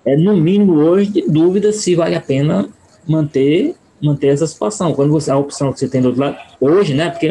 [0.04, 2.68] é no mínimo hoje de dúvida se vale a pena
[3.06, 4.92] manter manter essa situação.
[4.94, 7.10] Quando você a opção que você tem do outro lado, hoje, né?
[7.10, 7.28] Porque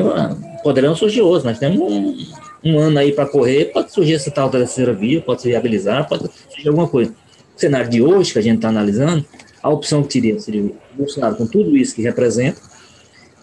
[0.64, 2.18] poderão surgir outros, nós temos um,
[2.64, 6.30] um ano aí para correr, pode surgir essa tal terceira via, pode se viabilizar, pode
[6.50, 7.12] surgir alguma coisa.
[7.56, 9.26] O cenário de hoje que a gente está analisando,
[9.62, 12.62] a opção que teria seria o Bolsonaro com tudo isso que representa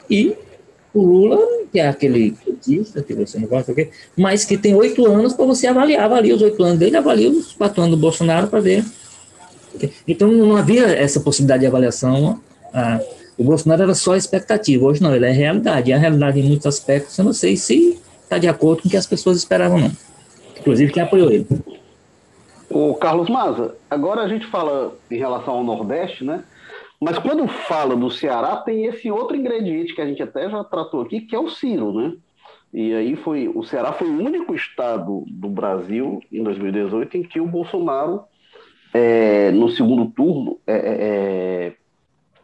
[0.09, 0.35] e
[0.95, 1.39] o Lula,
[1.70, 3.74] que é aquele petista, que você não gosta,
[4.16, 7.53] mas que tem oito anos para você avaliar, avalia os oito anos dele, avalia os
[7.53, 8.83] quatro anos do Bolsonaro para ver.
[10.09, 12.41] Então não havia essa possibilidade de avaliação.
[12.79, 13.01] Ah,
[13.39, 15.91] o Bolsonaro era só expectativa, hoje não, ele é realidade.
[15.91, 18.91] E a realidade, em muitos aspectos, eu não sei se está de acordo com o
[18.91, 19.91] que as pessoas esperavam, não.
[20.61, 21.47] Inclusive quem apoiou ele.
[22.68, 26.45] O Carlos Maza, agora a gente fala em relação ao Nordeste, né?
[27.01, 31.01] Mas quando fala do Ceará, tem esse outro ingrediente que a gente até já tratou
[31.01, 32.12] aqui, que é o Ciro, né?
[32.74, 37.41] E aí foi o Ceará foi o único estado do Brasil em 2018 em que
[37.41, 38.24] o Bolsonaro
[38.93, 41.72] é, no segundo turno, é, é, é,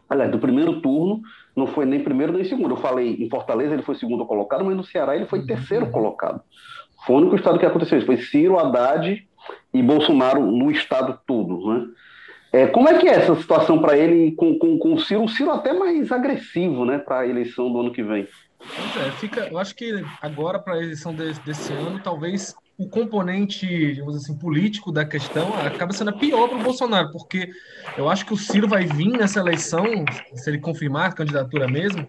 [0.09, 1.21] aliás, do primeiro turno,
[1.55, 2.71] não foi nem primeiro nem segundo.
[2.71, 6.41] Eu falei em Fortaleza ele foi segundo colocado, mas no Ceará ele foi terceiro colocado.
[7.05, 8.07] Foi o único estado que aconteceu isso.
[8.07, 9.27] Foi Ciro, Haddad
[9.73, 11.87] e Bolsonaro no estado todo, né?
[12.53, 15.23] É, como é que é essa situação para ele com, com, com o Ciro?
[15.23, 18.27] O Ciro até mais agressivo, né, para a eleição do ano que vem.
[19.03, 23.67] É, fica, eu acho que agora para a eleição de, desse ano, talvez o componente,
[23.67, 27.49] digamos assim, político da questão acaba sendo pior para o Bolsonaro, porque
[27.97, 29.85] eu acho que o Ciro vai vir nessa eleição,
[30.33, 32.07] se ele confirmar a candidatura mesmo,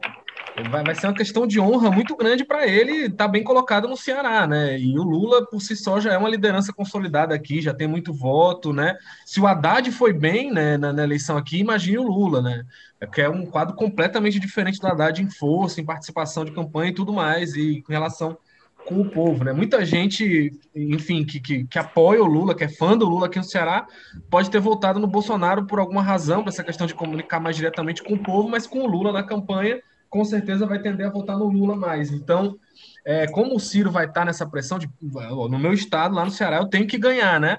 [0.71, 3.89] vai, vai ser uma questão de honra muito grande para ele estar tá bem colocado
[3.89, 4.79] no Ceará, né?
[4.79, 8.12] E o Lula, por si só, já é uma liderança consolidada aqui, já tem muito
[8.12, 8.97] voto, né?
[9.27, 12.65] Se o Haddad foi bem né, na, na eleição aqui, imagine o Lula, né?
[13.01, 16.91] É que é um quadro completamente diferente do Haddad em força, em participação de campanha
[16.91, 18.39] e tudo mais, e com relação
[18.85, 19.53] com o povo, né?
[19.53, 23.39] Muita gente, enfim, que, que, que, apoia o Lula, que é fã do Lula aqui
[23.39, 23.87] no Ceará,
[24.30, 28.03] pode ter votado no Bolsonaro por alguma razão, para essa questão de comunicar mais diretamente
[28.03, 29.80] com o povo, mas com o Lula na campanha
[30.14, 32.12] com certeza vai tender a votar no Lula mais.
[32.12, 32.57] Então,
[33.05, 36.59] é, como o Ciro vai estar nessa pressão de no meu estado, lá no Ceará,
[36.59, 37.59] eu tenho que ganhar, né?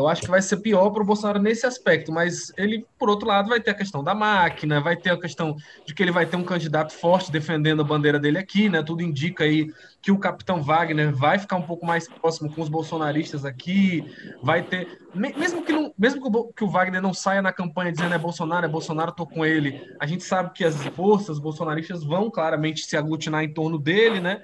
[0.00, 3.28] Eu acho que vai ser pior para o Bolsonaro nesse aspecto, mas ele, por outro
[3.28, 6.24] lado, vai ter a questão da máquina, vai ter a questão de que ele vai
[6.24, 8.82] ter um candidato forte defendendo a bandeira dele aqui, né?
[8.82, 9.70] Tudo indica aí
[10.02, 14.04] que o capitão Wagner vai ficar um pouco mais próximo com os bolsonaristas aqui,
[14.42, 14.98] vai ter.
[15.14, 18.68] Mesmo que, não, mesmo que o, Wagner não saia na campanha dizendo é Bolsonaro, é
[18.68, 23.42] Bolsonaro, tô com ele, a gente sabe que as forças bolsonaristas vão claramente se aglutinar
[23.42, 24.40] em torno dele, né?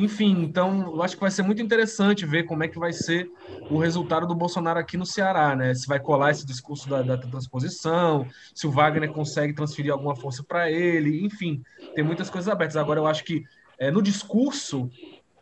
[0.00, 3.30] Enfim, então eu acho que vai ser muito interessante ver como é que vai ser
[3.68, 5.74] o resultado do Bolsonaro aqui no Ceará, né?
[5.74, 10.42] Se vai colar esse discurso da, da transposição, se o Wagner consegue transferir alguma força
[10.42, 11.62] para ele, enfim,
[11.94, 12.78] tem muitas coisas abertas.
[12.78, 13.44] Agora eu acho que
[13.78, 14.88] é, no discurso,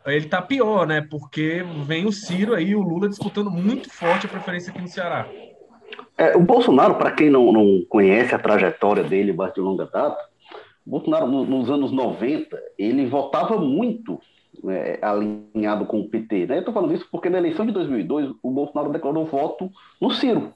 [0.05, 1.07] ele tá pior, né?
[1.09, 5.25] Porque vem o Ciro aí, o Lula disputando muito forte a preferência aqui no Ceará.
[6.17, 10.19] É, o Bolsonaro, para quem não, não conhece a trajetória dele, mais de longa data,
[10.85, 14.19] Bolsonaro, no, nos anos 90, ele votava muito
[14.67, 16.47] é, alinhado com o PT.
[16.47, 16.55] Né?
[16.55, 20.53] Eu estou falando isso porque na eleição de 2002, o Bolsonaro declarou voto no Ciro.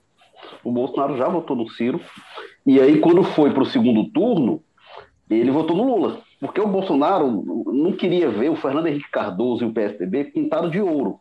[0.64, 2.02] O Bolsonaro já votou no Ciro.
[2.66, 4.62] E aí, quando foi para o segundo turno,
[5.30, 6.20] ele votou no Lula.
[6.40, 10.82] Porque o Bolsonaro não queria ver o Fernando Henrique Cardoso e o PSDB pintado de
[10.82, 11.20] ouro.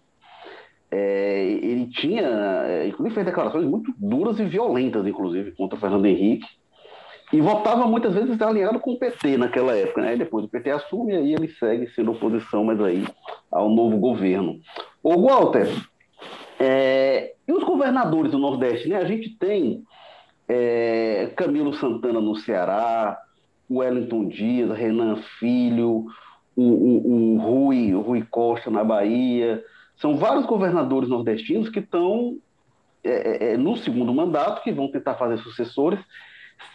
[0.90, 2.26] É, ele tinha,
[2.66, 6.46] é, inclusive, fez declarações muito duras e violentas, inclusive, contra o Fernando Henrique.
[7.32, 10.16] E votava muitas vezes alinhado com o PT naquela época, né?
[10.16, 13.06] depois o PT assume e aí ele segue sendo oposição, mas aí
[13.50, 14.60] ao novo governo.
[15.02, 15.66] Ô, Walter,
[16.60, 18.96] é, e os governadores do Nordeste, né?
[18.96, 19.82] A gente tem
[20.46, 23.18] é, Camilo Santana no Ceará,
[23.70, 26.06] Wellington Dias, Renan Filho,
[26.54, 29.64] o, o, o, Rui, o Rui Costa na Bahia.
[29.96, 32.36] São vários governadores nordestinos que estão
[33.02, 35.98] é, é, é, no segundo mandato, que vão tentar fazer sucessores.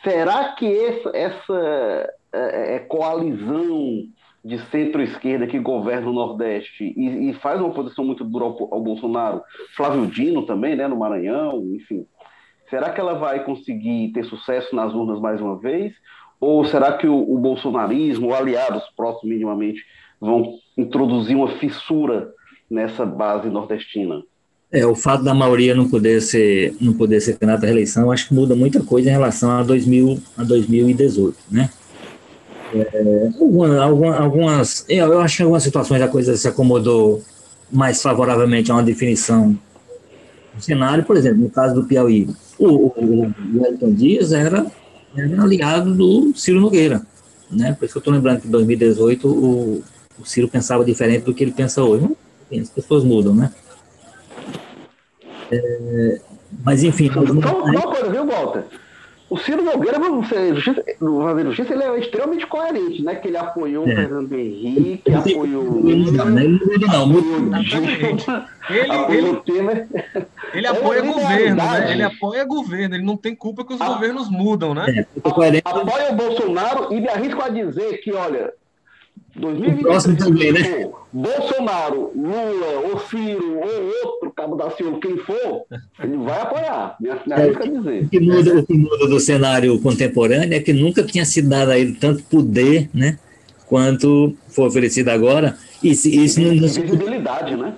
[0.03, 4.03] Será que essa, essa é, é, coalizão
[4.43, 8.81] de centro-esquerda que governa o Nordeste e, e, faz uma oposição muito dura ao, ao,
[8.81, 9.41] Bolsonaro,
[9.75, 12.05] Flávio Dino também, né, no Maranhão, enfim,
[12.69, 15.93] será que ela vai conseguir ter sucesso nas urnas mais uma vez?
[16.39, 19.83] Ou será que o, o bolsonarismo, aliados próximos minimamente,
[20.19, 22.31] vão introduzir uma fissura
[22.69, 24.23] nessa base nordestina?
[24.70, 28.28] É, o fato da maioria não poder ser, não poder ser candidato à reeleição, acho
[28.28, 31.70] que muda muita coisa em relação a, 2000, a 2018, né?
[32.74, 33.78] É, algumas,
[34.20, 37.24] algumas, eu acho que em algumas situações a coisa se acomodou
[37.72, 39.57] mais favoravelmente a uma definição
[40.53, 42.28] do cenário, por exemplo, no caso do Piauí,
[42.59, 44.65] o, o, o Wellington Dias era,
[45.15, 47.01] era aliado do Ciro Nogueira,
[47.49, 47.72] né?
[47.72, 49.84] Por isso que eu estou lembrando que em 2018 o,
[50.20, 52.05] o Ciro pensava diferente do que ele pensa hoje.
[52.51, 53.51] As pessoas mudam, né?
[55.51, 56.19] É,
[56.63, 57.11] mas enfim.
[57.11, 58.63] Só, só uma coisa, viu, Walter?
[59.29, 63.15] O Ciro Nogueira, no fazer justiça, ele é extremamente coerente, né?
[63.15, 63.91] Que ele apoiou é.
[63.91, 67.11] o Fernando Henrique, apoiou o Lula, não, ele não,
[68.69, 69.87] ele, apoiou ele,
[70.53, 71.91] ele apoia governo, né?
[71.91, 74.85] Ele apoia governo, ele não tem culpa que os a, governos mudam, né?
[74.97, 78.53] É, apoia o Bolsonaro e me arrisco a dizer que, olha,
[79.39, 80.89] 2023, também, né?
[81.13, 85.63] Bolsonaro, Lula, ou Ciro, ou outro cabo da Silva, quem for,
[86.03, 86.95] ele vai apoiar.
[86.99, 88.03] Me, me é, dizer.
[88.03, 91.71] O que, muda, o que muda do cenário contemporâneo é que nunca tinha sido dado
[91.71, 93.17] a ele tanto poder, né?
[93.67, 95.57] Quanto foi oferecido agora.
[95.83, 97.73] E se, isso não, não, visibilidade, né?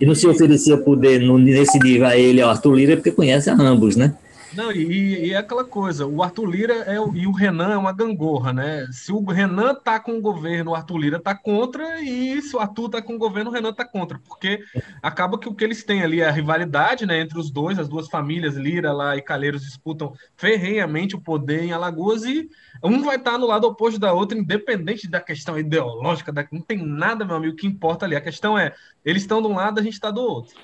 [0.00, 3.54] E não se oferecia poder nesse nível a ele, ao Arthur Lira, porque conhece a
[3.54, 4.14] ambos, né?
[4.52, 7.92] Não, e, e, é aquela coisa, o Arthur Lira é, e o Renan é uma
[7.92, 8.86] gangorra, né?
[8.92, 12.58] Se o Renan tá com o governo, o Arthur Lira tá contra, e se o
[12.58, 14.60] Arthur tá com o governo, o Renan tá contra, porque
[15.02, 17.88] acaba que o que eles têm ali é a rivalidade, né, entre os dois, as
[17.88, 22.48] duas famílias, Lira lá e Calheiros disputam ferrenhamente o poder em Alagoas, e
[22.82, 26.46] um vai estar tá no lado oposto da outra, independente da questão ideológica, da...
[26.50, 28.16] não tem nada, meu amigo, que importa ali.
[28.16, 28.74] A questão é,
[29.04, 30.54] eles estão de um lado, a gente está do outro.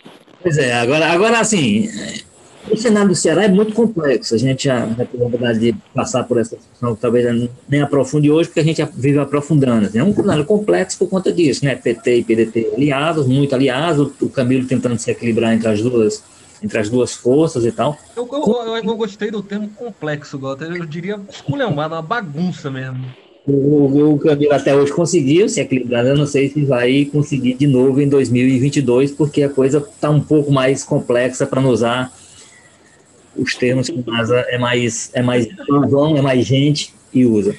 [0.40, 1.88] Pois é, agora, agora assim,
[2.70, 4.34] o cenário do Ceará é muito complexo.
[4.34, 8.48] A gente já, teve a oportunidade de passar por essa discussão, talvez nem aprofunde hoje,
[8.48, 9.90] porque a gente vive aprofundando.
[9.94, 11.74] É um cenário complexo por conta disso, né?
[11.74, 16.22] PT e PDT aliados, muito aliados, o Camilo tentando se equilibrar entre as duas
[16.62, 17.98] entre as duas forças e tal.
[18.16, 20.64] Eu, eu, eu, eu gostei do termo complexo, Gota.
[20.64, 23.04] Eu diria esculhambado, uma bagunça mesmo.
[23.44, 27.66] O, o Camilo até hoje conseguiu se equilibrar, eu não sei se vai conseguir de
[27.66, 32.12] novo em 2022, porque a coisa está um pouco mais complexa para não usar
[33.36, 35.48] os termos que NASA é mais é mais
[35.88, 37.54] vão, é mais gente e usa.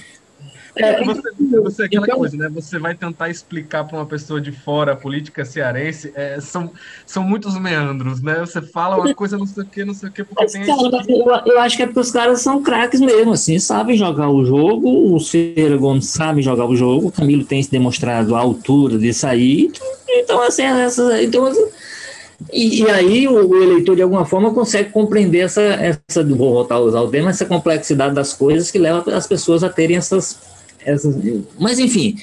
[0.75, 1.21] É, você,
[1.61, 2.49] você aquela então, coisa, né?
[2.49, 6.71] Você vai tentar explicar para uma pessoa de fora a política cearense, é, são,
[7.05, 8.39] são muitos meandros, né?
[8.39, 10.65] Você fala uma coisa, não sei o que, não sei o que, porque tem.
[10.65, 14.29] Cara, eu, eu, acho que é porque os caras são craques mesmo, assim, sabem jogar
[14.29, 18.39] o jogo, o Ferreira Gomes sabe jogar o jogo, o Camilo tem se demonstrado a
[18.39, 19.71] altura de sair,
[20.09, 21.51] então, assim, essas, então,
[22.51, 26.75] e, e, aí o, o, eleitor, de alguma forma, consegue compreender essa, essa, vou voltar
[26.75, 30.39] a usar o termo, essa complexidade das coisas que leva as pessoas a terem essas,
[30.85, 31.15] essas...
[31.59, 32.17] Mas, enfim,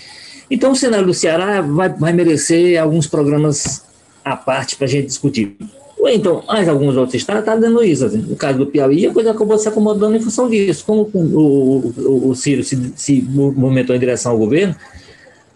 [0.50, 3.82] então o cenário do Ceará vai, vai merecer alguns programas
[4.24, 5.56] à parte para a gente discutir.
[5.98, 8.04] Ou então, mais alguns outros estados estão tá dando isso.
[8.06, 8.18] Assim.
[8.18, 10.82] No caso do Piauí, a coisa acabou se acomodando em função disso.
[10.86, 14.74] Como o, o, o Ciro se, se movimentou em direção ao governo,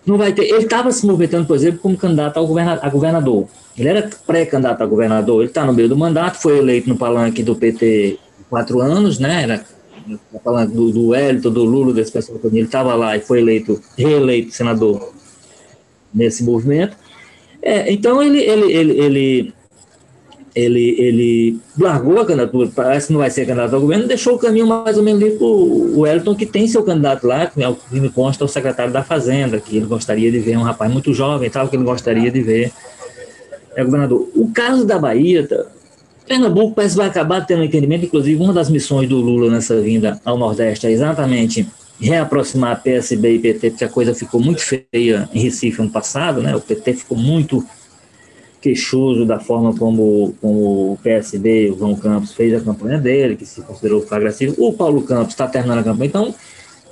[0.06, 0.44] não vai ter.
[0.44, 3.48] Ele estava se movimentando, por exemplo, como candidato ao governador, a governador.
[3.76, 7.42] Ele era pré-candidato a governador, ele está no meio do mandato, foi eleito no palanque
[7.42, 9.42] do PT quatro anos, né?
[9.42, 9.64] Era
[10.44, 14.52] palanque do, do Hélito, do Lula, desse pessoal ele estava lá e foi eleito, reeleito
[14.52, 15.12] senador
[16.12, 16.96] nesse movimento.
[17.62, 19.54] É, então ele, ele, ele, ele,
[20.54, 24.38] ele, ele largou a candidatura, parece que não vai ser candidato ao governo, deixou o
[24.38, 27.74] caminho mais ou menos ali para o Wellington, que tem seu candidato lá, que, é
[27.90, 31.12] que me consta, o secretário da Fazenda, que ele gostaria de ver, um rapaz muito
[31.12, 32.72] jovem tal, que ele gostaria de ver
[33.74, 34.28] é, governador.
[34.34, 35.66] O caso da Bahia, tá,
[36.26, 39.80] Pernambuco parece que vai acabar tendo um entendimento, inclusive uma das missões do Lula nessa
[39.80, 41.66] vinda ao Nordeste é exatamente
[42.00, 46.54] reaproximar PSB e PT, porque a coisa ficou muito feia em Recife ano passado, né?
[46.54, 47.64] O PT ficou muito
[48.64, 53.44] queixoso da forma como, como o PSB, o João Campos, fez a campanha dele, que
[53.44, 54.54] se considerou agressivo.
[54.56, 56.34] O Paulo Campos está terminando a campanha, então,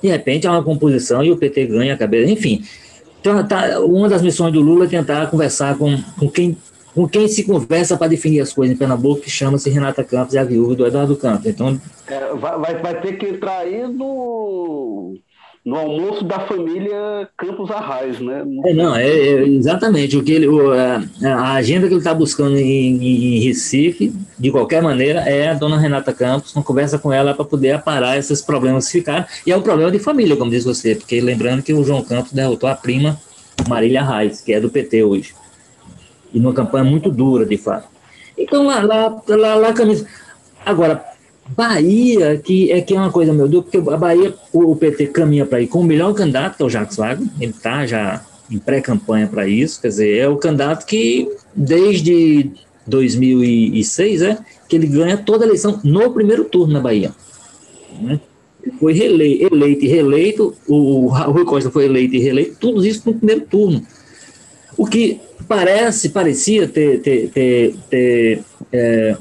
[0.03, 2.31] de repente, há uma composição e o PT ganha a cabeça.
[2.31, 2.62] Enfim,
[3.18, 6.59] então, tá, uma das missões do Lula é tentar conversar com, com quem
[6.95, 10.39] com quem se conversa para definir as coisas em Pernambuco, que chama-se Renata Campos e
[10.39, 11.47] a viúva do Eduardo Campos.
[11.47, 15.14] Então, é, vai, vai, vai, ter que entrar aí no,
[15.65, 18.45] no almoço da família Campos Arraes, né?
[18.65, 20.17] É, não, é, é, exatamente.
[20.17, 24.51] O que ele, o, a, a, agenda que ele está buscando em, em, Recife, de
[24.51, 28.43] qualquer maneira, é a dona Renata Campos, uma conversa com ela para poder aparar esses
[28.43, 29.25] problemas que ficaram.
[29.47, 32.33] E é um problema de família, como diz você, porque lembrando que o João Campos
[32.33, 33.21] derrotou a prima
[33.69, 35.33] Marília Arraes, que é do PT hoje.
[36.35, 37.87] E numa campanha muito dura, de fato.
[38.37, 40.09] Então, lá, lá, lá, lá camisa.
[40.65, 41.05] Agora,
[41.57, 45.44] Bahia, que é que é uma coisa, meu Deus, porque a Bahia, o, PT caminha
[45.44, 48.59] para ir com o melhor candidato, que é o Jacques Wagner, ele está já em
[48.59, 52.50] pré-campanha para isso, quer dizer, é o candidato que desde
[52.86, 54.38] 2006 é
[54.68, 57.12] que ele ganha toda a eleição no primeiro turno na Bahia.
[58.00, 58.20] Né?
[58.78, 63.14] Foi eleito, e reeleito, o, o Rui Costa foi eleito e reeleito, tudo isso no
[63.14, 63.84] primeiro turno.
[64.76, 68.42] O que parece, parecia ter, ter, ter, ter
[68.72, 69.16] é,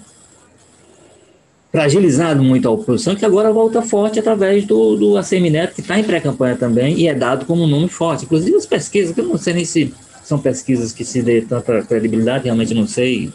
[1.71, 5.97] fragilizado muito a oposição, que agora volta forte através do, do ACM Neto, que está
[5.97, 8.25] em pré-campanha também e é dado como um nome forte.
[8.25, 9.93] Inclusive as pesquisas, que eu não sei nem se
[10.23, 13.31] são pesquisas que se dê tanta credibilidade, realmente não sei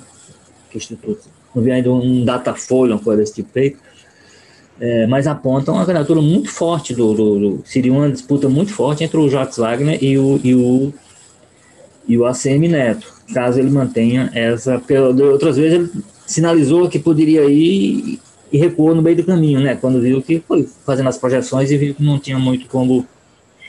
[0.70, 3.78] que instituto, não vi ainda um datafolha, uma coisa desse tipo feito,
[4.78, 9.03] é, mas apontam uma candidatura muito forte do, do, do, seria uma disputa muito forte
[9.03, 10.93] entre o Jacques Wagner e o, e o,
[12.07, 17.45] e o ACM Neto, caso ele mantenha essa, porque outras vezes ele sinalizou que poderia
[17.47, 18.20] ir
[18.53, 19.76] e recuou no meio do caminho, né?
[19.80, 23.07] Quando viu que foi fazendo as projeções e viu que não tinha muito como.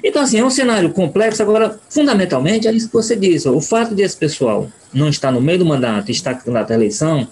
[0.04, 1.42] Então, assim, é um cenário complexo.
[1.42, 5.42] Agora, fundamentalmente, é isso que você disse: o fato de esse pessoal não estar no
[5.42, 7.28] meio do mandato e estar candidato à eleição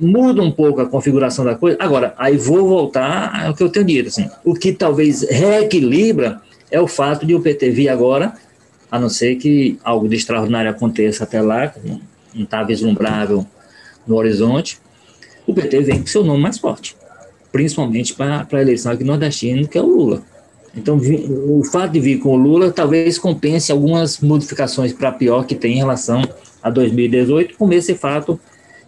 [0.00, 1.76] muda um pouco a configuração da coisa.
[1.80, 4.08] Agora, aí vou voltar ao que eu tenho dito.
[4.08, 6.40] Assim, o que talvez reequilibra
[6.70, 8.34] é o fato de o PT vir agora,
[8.90, 12.00] a não ser que algo de extraordinário aconteça até lá, que não
[12.44, 13.46] está vislumbrável
[14.06, 14.78] no horizonte,
[15.48, 16.94] o PT vem com seu nome mais forte,
[17.50, 20.22] principalmente para a eleição aqui nordestina, que é o Lula.
[20.76, 25.54] Então, o fato de vir com o Lula talvez compense algumas modificações para pior que
[25.54, 26.22] tem em relação
[26.62, 28.38] a 2018, como esse fato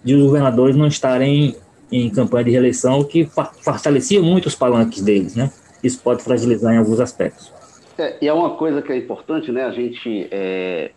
[0.04, 1.56] de os governadores não estarem
[1.90, 3.28] em campanha de reeleição, que
[3.62, 5.50] fortalecia muito os palanques deles, né?
[5.82, 7.50] Isso pode fragilizar em alguns aspectos.
[7.98, 9.64] É, e é uma coisa que é importante, né?
[9.64, 10.90] A gente é,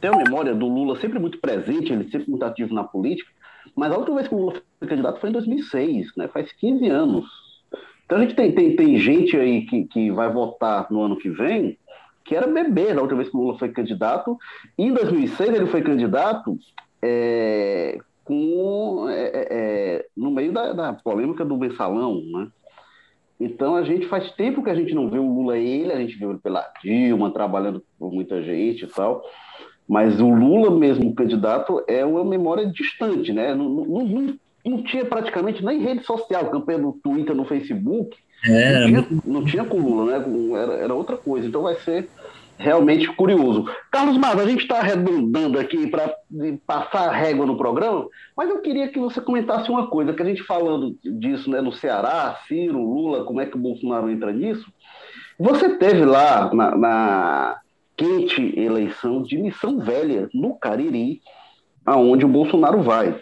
[0.00, 3.30] tem a memória do Lula sempre muito presente, ele sempre muito ativo na política,
[3.76, 6.28] mas a última vez que o Lula foi candidato foi em 2006, né?
[6.28, 7.26] faz 15 anos.
[8.04, 11.28] Então a gente tem, tem, tem gente aí que, que vai votar no ano que
[11.28, 11.78] vem
[12.26, 14.36] que era bebê da última vez que o Lula foi candidato.
[14.76, 16.58] E em 2006 ele foi candidato
[17.00, 22.48] é, com, é, é, é, no meio da, da, polêmica do mensalão, né?
[23.38, 26.16] Então a gente faz tempo que a gente não vê o Lula ele, a gente
[26.16, 29.22] viu ele pela Dilma, trabalhando por muita gente e tal.
[29.88, 33.54] Mas o Lula mesmo, candidato, é uma memória distante, né?
[33.54, 38.16] Não, não, não, tinha praticamente nem rede social, campanha do Twitter, no Facebook.
[38.44, 40.60] É, não, tinha, não tinha com o Lula, né?
[40.60, 41.46] Era, era outra coisa.
[41.46, 42.08] Então vai ser
[42.58, 43.66] realmente curioso.
[43.90, 46.12] Carlos Matos, a gente está redundando aqui para
[46.66, 48.06] passar a régua no programa,
[48.36, 51.72] mas eu queria que você comentasse uma coisa, que a gente falando disso né, no
[51.72, 54.66] Ceará, Ciro, Lula, como é que o Bolsonaro entra nisso.
[55.38, 57.60] Você teve lá na, na
[57.96, 61.22] quente eleição de Missão Velha, no Cariri,
[61.84, 63.18] aonde o Bolsonaro vai.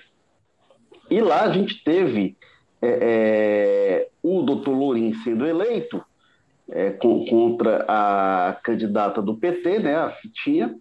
[1.11, 2.37] E lá a gente teve
[2.83, 6.03] é, é, o doutor Lourinho sendo eleito
[6.69, 10.75] é, com, contra a candidata do PT, né, a Fitinha,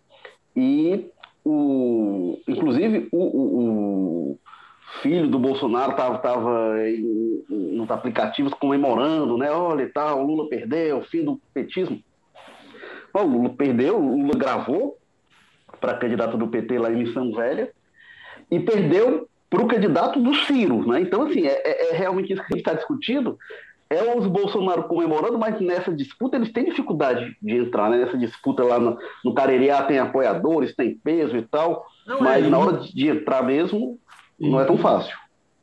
[0.55, 1.09] e
[1.43, 4.39] o, inclusive o, o, o
[5.01, 6.75] filho do Bolsonaro estava tava
[7.49, 9.51] nos aplicativos comemorando, né?
[9.51, 12.01] Olha, tal, o Lula perdeu, fim do petismo.
[13.13, 14.97] O Lula perdeu, o Lula gravou
[15.79, 17.71] para candidato do PT lá em Missão Velha
[18.49, 20.87] e perdeu para o candidato do Ciro.
[20.87, 21.01] Né?
[21.01, 23.37] Então, assim, é, é, é realmente isso que a gente está discutindo.
[23.89, 27.97] É os Bolsonaro comemorando, mas nessa disputa eles têm dificuldade de entrar, né?
[27.97, 32.49] Nessa disputa lá no, no Caririá tem apoiadores, tem peso e tal, não, mas é,
[32.49, 33.99] na hora de entrar mesmo
[34.39, 35.15] não é tão fácil.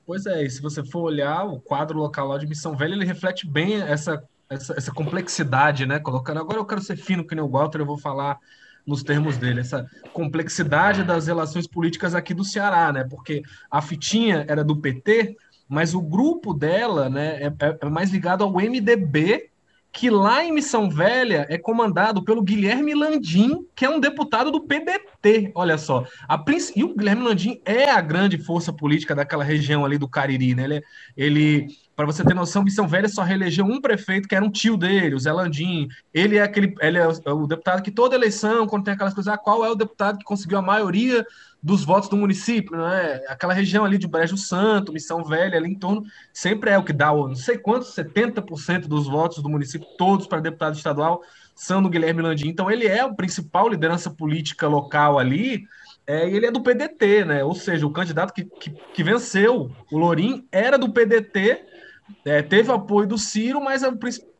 [0.06, 3.04] Pois é, e se você for olhar o quadro local lá de Missão Velha, ele
[3.04, 6.00] reflete bem essa essa, essa, complexidade, né?
[6.00, 8.38] Colocando agora eu quero ser fino que nem o Walter, eu vou falar
[8.84, 13.06] nos termos dele, essa complexidade das relações políticas aqui do Ceará, né?
[13.08, 15.36] Porque a Fitinha era do PT,
[15.68, 19.50] mas o grupo dela, né, é, é, é mais ligado ao MDB,
[19.92, 24.62] que lá em Missão Velha é comandado pelo Guilherme Landim, que é um deputado do
[24.62, 25.50] PDT.
[25.54, 26.04] Olha só.
[26.28, 26.42] A
[26.76, 30.64] E o Guilherme Landim é a grande força política daquela região ali do Cariri, né?
[30.64, 30.82] Ele,
[31.16, 31.66] ele
[32.00, 35.14] Para você ter noção, Missão Velha só reelegeu um prefeito que era um tio dele,
[35.14, 35.86] o Zé Landim.
[36.14, 39.12] Ele é aquele, ele é o, é o deputado que toda eleição, quando tem aquelas
[39.12, 41.26] coisas, ah, qual é o deputado que conseguiu a maioria
[41.62, 43.20] dos votos do município, né?
[43.28, 46.94] Aquela região ali de Brejo Santo, Missão Velha, ali em torno, sempre é o que
[46.94, 51.20] dá, não sei quantos, 70% dos votos do município, todos para deputado estadual,
[51.54, 52.48] são do Guilherme Landim.
[52.48, 55.66] Então, ele é a principal liderança política local ali,
[56.06, 57.44] é, ele é do PDT, né?
[57.44, 61.69] Ou seja, o candidato que, que, que venceu, o Lorim, era do PDT,
[62.24, 64.30] é, teve apoio do Ciro, mas o principal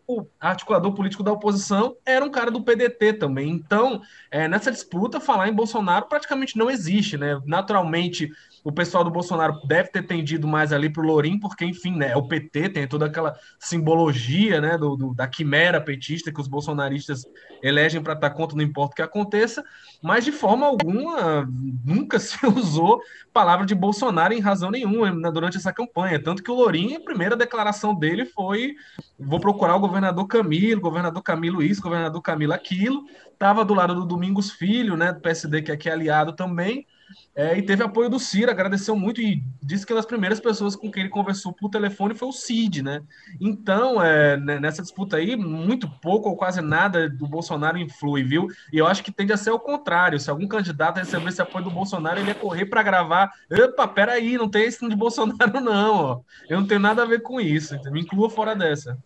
[0.41, 3.51] articulador político da oposição era um cara do PDT também.
[3.51, 7.41] Então, é, nessa disputa, falar em Bolsonaro praticamente não existe, né?
[7.45, 8.31] Naturalmente,
[8.63, 12.11] o pessoal do Bolsonaro deve ter tendido mais ali para o Lourim, porque, enfim, né,
[12.11, 16.49] é o PT, tem toda aquela simbologia né, do, do da quimera petista que os
[16.49, 17.25] bolsonaristas
[17.63, 19.65] elegem para estar contra, não importa o que aconteça,
[20.03, 21.49] mas de forma alguma
[21.85, 23.01] nunca se usou
[23.33, 26.23] palavra de Bolsonaro em razão nenhuma né, durante essa campanha.
[26.23, 28.75] Tanto que o Lourim, a primeira declaração dele foi:
[29.19, 33.05] vou procurar o governador Camilo, governador Camilo isso, governador Camilo aquilo.
[33.33, 36.87] Estava do lado do Domingos Filho, né, do PSD, que aqui é aliado também.
[37.35, 40.75] É, e teve apoio do Ciro, agradeceu muito e disse que uma das primeiras pessoas
[40.75, 43.03] com quem ele conversou por telefone foi o Cid, né?
[43.41, 48.49] Então, é, né, nessa disputa aí, muito pouco ou quase nada do Bolsonaro influi, viu?
[48.73, 50.19] E eu acho que tende a ser o contrário.
[50.19, 53.31] Se algum candidato receber esse apoio do Bolsonaro, ele ia correr para gravar.
[53.51, 56.21] Opa, peraí, não tem esse de Bolsonaro, não, ó.
[56.49, 57.79] Eu não tenho nada a ver com isso.
[57.91, 58.99] Me inclua fora dessa.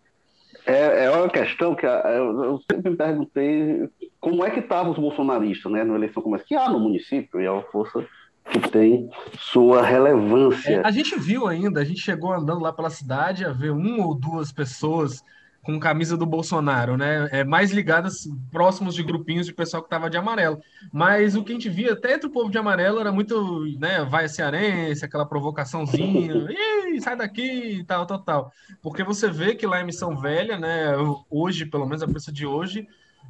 [0.67, 3.89] É, é uma questão que eu, eu sempre perguntei
[4.25, 7.39] como é que estavam os bolsonaristas, né, na eleição, como é que há no município,
[7.39, 8.03] e é uma força
[8.51, 10.77] que tem sua relevância.
[10.77, 14.07] É, a gente viu ainda, a gente chegou andando lá pela cidade a ver uma
[14.07, 15.23] ou duas pessoas
[15.63, 17.29] com camisa do Bolsonaro, né?
[17.33, 20.59] É, mais ligadas próximos de grupinhos de pessoal que estava de amarelo.
[20.93, 24.05] Mas o que a gente via até entre o povo de amarelo era muito, né?
[24.05, 26.47] Vai cearense, aquela provocaçãozinha,
[26.95, 28.53] Ih, sai daqui, tal, tal, tal.
[28.83, 30.95] Porque você vê que lá em Missão Velha, né?
[31.31, 32.87] Hoje, pelo menos a preço de hoje,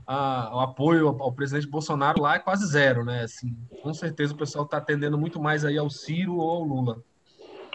[0.07, 3.23] a, o apoio ao, presidente Bolsonaro lá é quase zero, né?
[3.23, 6.99] Assim, com certeza o pessoal está atendendo muito mais aí ao Ciro ou ao Lula.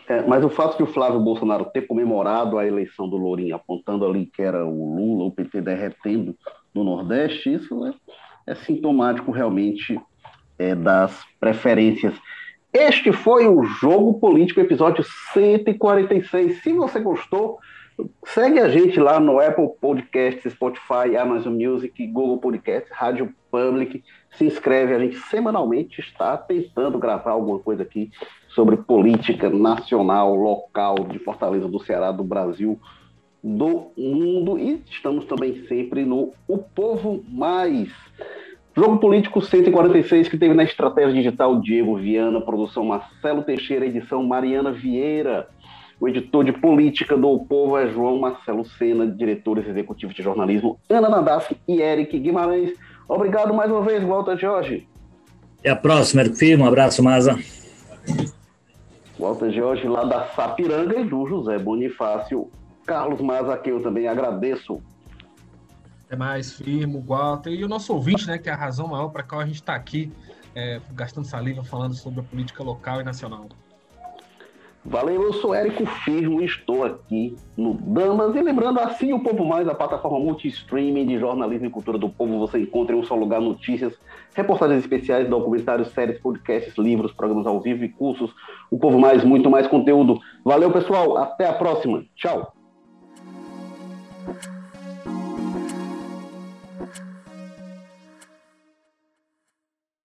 [0.08, 4.06] É, mas o fato de o Flávio Bolsonaro ter comemorado a eleição do Lourinho, apontando
[4.06, 6.36] ali que era o Lula, o PT derretendo
[6.74, 7.94] no Nordeste, isso é,
[8.48, 10.00] é sintomático realmente
[10.58, 12.16] é, das preferências.
[12.74, 15.04] Este foi o Jogo Político, episódio
[15.34, 16.62] 146.
[16.62, 17.60] Se você gostou,
[18.26, 24.04] segue a gente lá no Apple Podcasts, Spotify, Amazon Music, Google Podcasts, Rádio Public.
[24.32, 28.12] Se inscreve, a gente semanalmente está tentando gravar alguma coisa aqui
[28.50, 32.80] sobre política nacional, local, de Fortaleza, do Ceará, do Brasil,
[33.44, 34.58] do mundo.
[34.58, 37.90] E estamos também sempre no O Povo Mais.
[38.76, 44.72] Jogo Político 146, que teve na estratégia digital Diego Viana, produção Marcelo Teixeira, edição Mariana
[44.72, 45.50] Vieira.
[46.00, 50.80] O editor de política do o Povo é João Marcelo Sena, diretores executivos de jornalismo
[50.90, 52.74] Ana Nadaf e Eric Guimarães.
[53.08, 54.88] Obrigado mais uma vez, Walter Jorge.
[55.60, 56.64] Até a próxima, Eric Firmo.
[56.64, 57.38] Um abraço, Maza.
[59.20, 62.50] Walter Jorge, lá da Sapiranga, e do José Bonifácio.
[62.86, 64.82] Carlos Maza, que eu também agradeço.
[66.10, 67.52] É mais, firmo, Walter.
[67.52, 69.76] E o nosso ouvinte, né, que é a razão maior para qual a gente está
[69.76, 70.12] aqui,
[70.56, 73.50] é, gastando saliva, falando sobre a política local e nacional.
[74.84, 78.34] Valeu, eu sou Érico Firmo e estou aqui no Damas.
[78.34, 82.40] E lembrando, assim o Povo Mais, a plataforma multi-streaming de jornalismo e cultura do povo,
[82.40, 83.94] você encontra em um só lugar notícias,
[84.34, 88.34] reportagens especiais, documentários, séries, podcasts, livros, programas ao vivo e cursos.
[88.72, 90.20] O Povo Mais, muito mais conteúdo.
[90.46, 91.18] Valeu, pessoal.
[91.18, 92.06] Até a próxima.
[92.16, 92.54] Tchau.